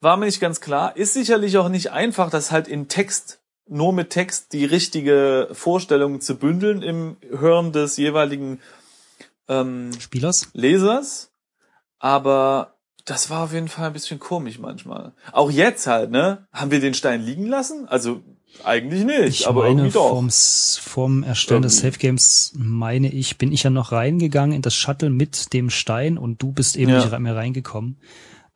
war 0.00 0.16
mir 0.16 0.26
nicht 0.26 0.40
ganz 0.40 0.60
klar. 0.60 0.96
Ist 0.96 1.14
sicherlich 1.14 1.58
auch 1.58 1.68
nicht 1.68 1.90
einfach, 1.90 2.30
das 2.30 2.52
halt 2.52 2.68
in 2.68 2.88
Text, 2.88 3.40
nur 3.68 3.92
mit 3.92 4.10
Text 4.10 4.52
die 4.52 4.64
richtige 4.64 5.48
Vorstellung 5.52 6.20
zu 6.20 6.36
bündeln 6.36 6.82
im 6.82 7.16
Hören 7.30 7.72
des 7.72 7.96
jeweiligen 7.96 8.60
ähm, 9.48 9.90
Spielers? 9.98 10.48
Lesers. 10.52 11.30
Aber 11.98 12.74
das 13.04 13.30
war 13.30 13.44
auf 13.44 13.52
jeden 13.52 13.68
Fall 13.68 13.86
ein 13.88 13.92
bisschen 13.92 14.18
komisch 14.18 14.58
manchmal. 14.58 15.12
Auch 15.32 15.50
jetzt 15.50 15.86
halt, 15.86 16.10
ne? 16.10 16.46
Haben 16.52 16.70
wir 16.70 16.80
den 16.80 16.94
Stein 16.94 17.22
liegen 17.22 17.46
lassen? 17.46 17.88
Also 17.88 18.22
eigentlich 18.64 19.04
nicht, 19.04 19.40
Ich 19.40 19.48
aber 19.48 19.62
meine, 19.62 19.82
irgendwie 19.82 19.92
doch. 19.92 20.08
vom, 20.10 20.30
vom 20.30 21.22
Erstellen 21.22 21.62
des 21.62 21.76
Irgendwie. 21.78 21.90
Safe 21.92 21.98
Games 22.00 22.52
meine 22.56 23.12
ich, 23.12 23.38
bin 23.38 23.52
ich 23.52 23.62
ja 23.62 23.70
noch 23.70 23.92
reingegangen 23.92 24.54
in 24.56 24.62
das 24.62 24.74
Shuttle 24.74 25.10
mit 25.10 25.52
dem 25.52 25.70
Stein 25.70 26.18
und 26.18 26.42
du 26.42 26.52
bist 26.52 26.76
eben 26.76 26.90
Ja. 26.90 27.04
nicht 27.04 27.18
mehr 27.18 27.36
reingekommen. 27.36 28.00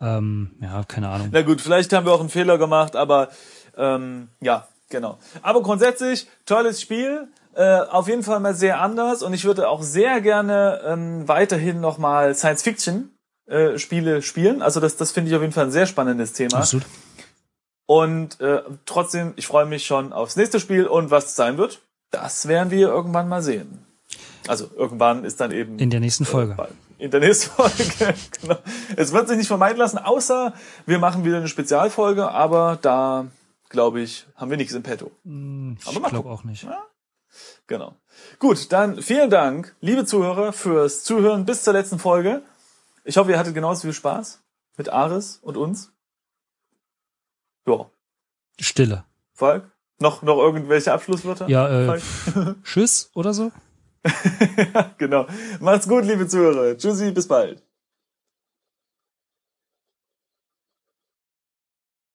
Ähm, 0.01 0.53
ja, 0.61 0.83
keine 0.85 1.09
Ahnung. 1.09 1.29
Na 1.31 1.43
gut, 1.43 1.61
vielleicht 1.61 1.93
haben 1.93 2.07
wir 2.07 2.13
auch 2.13 2.21
einen 2.21 2.31
Fehler 2.31 2.59
gemacht, 2.59 2.97
aber 2.97 3.29
ähm, 3.77 4.29
ja, 4.41 4.67
genau. 4.93 5.19
Aber 5.43 5.63
grundsätzlich, 5.63 6.29
tolles 6.47 6.81
Spiel. 6.81 7.27
Äh, 7.55 7.81
auf 7.81 8.09
jeden 8.09 8.23
Fall 8.23 8.41
mal 8.41 8.55
sehr 8.55 8.81
anders 8.81 9.23
und 9.23 9.35
ich 9.35 9.45
würde 9.45 9.69
auch 9.69 9.83
sehr 9.83 10.23
gerne 10.23 10.81
ähm, 10.87 11.29
weiterhin 11.29 11.81
nochmal 11.83 12.35
Science-Fiction-Spiele 12.35 14.23
spielen. 14.23 14.63
Also 14.63 14.81
das, 14.81 14.97
das 14.97 15.11
finde 15.11 15.29
ich 15.31 15.37
auf 15.37 15.43
jeden 15.43 15.53
Fall 15.53 15.67
ein 15.67 15.71
sehr 15.71 15.85
spannendes 15.87 16.33
Thema. 16.33 16.59
Absolut. 16.59 16.87
Und 17.85 18.41
äh, 18.41 18.63
trotzdem, 18.87 19.35
ich 19.37 19.47
freue 19.47 19.67
mich 19.67 19.85
schon 19.85 20.15
aufs 20.15 20.37
nächste 20.37 20.61
Spiel 20.61 20.87
und 20.87 21.11
was 21.11 21.27
es 21.27 21.37
sein 21.37 21.59
wird, 21.59 21.81
das 22.11 22.49
werden 22.49 22.71
wir 22.71 22.89
irgendwann 22.89 23.29
mal 23.29 23.43
sehen. 23.43 23.85
Also 24.49 24.71
irgendwann 24.75 25.25
ist 25.25 25.41
dann 25.41 25.51
eben 25.53 25.79
In 25.79 25.91
der 25.91 26.01
nächsten 26.01 26.25
Folge. 26.25 26.55
bald. 26.55 26.73
In 26.99 27.11
der 27.11 27.21
nächsten 27.21 27.51
Folge, 27.55 28.15
genau. 28.41 28.57
Es 28.97 29.13
wird 29.13 29.29
sich 29.29 29.37
nicht 29.37 29.49
vermeiden 29.49 29.77
lassen, 29.77 29.99
außer 29.99 30.55
wir 30.87 30.99
machen 30.99 31.25
wieder 31.25 31.37
eine 31.37 31.49
Spezialfolge, 31.49 32.31
aber 32.31 32.79
da, 32.81 33.27
glaube 33.73 34.01
ich, 34.01 34.27
haben 34.37 34.51
wir 34.51 34.57
nichts 34.57 34.75
im 34.75 34.85
Petto. 34.85 35.11
Ich 35.25 35.89
Aber 35.89 36.01
mal 36.01 36.11
glaube 36.11 36.31
auch 36.31 36.45
nicht. 36.45 36.67
Genau. 37.67 37.97
Gut, 38.39 38.71
dann 38.71 39.03
vielen 39.03 39.31
Dank, 39.31 39.75
liebe 39.81 40.05
Zuhörer, 40.05 40.53
fürs 40.53 41.03
Zuhören 41.03 41.45
bis 41.47 41.65
zur 41.65 41.73
letzten 41.73 41.99
Folge. 41.99 42.43
Ich 43.05 43.17
hoffe, 43.17 43.33
ihr 43.33 43.39
hattet 43.39 43.55
genauso 43.55 43.83
viel 43.83 43.93
Spaß 43.93 44.43
mit 44.77 44.91
Aris 44.91 45.39
und 45.43 45.57
uns. 45.57 45.93
Ja, 47.67 47.91
Stille. 48.61 49.05
Falk, 49.33 49.71
noch, 49.99 50.23
noch 50.23 50.39
irgendwelche 50.39 50.93
Abschlusswörter? 50.93 51.49
Ja, 51.49 51.95
äh? 51.95 52.01
Tschüss 52.63 53.11
oder 53.15 53.33
so? 53.33 53.51
genau. 54.99 55.27
Macht's 55.61 55.89
gut, 55.89 56.05
liebe 56.05 56.29
Zuhörer. 56.29 56.77
Tschüssi, 56.77 57.13
bis 57.13 57.29
bald. 57.29 57.63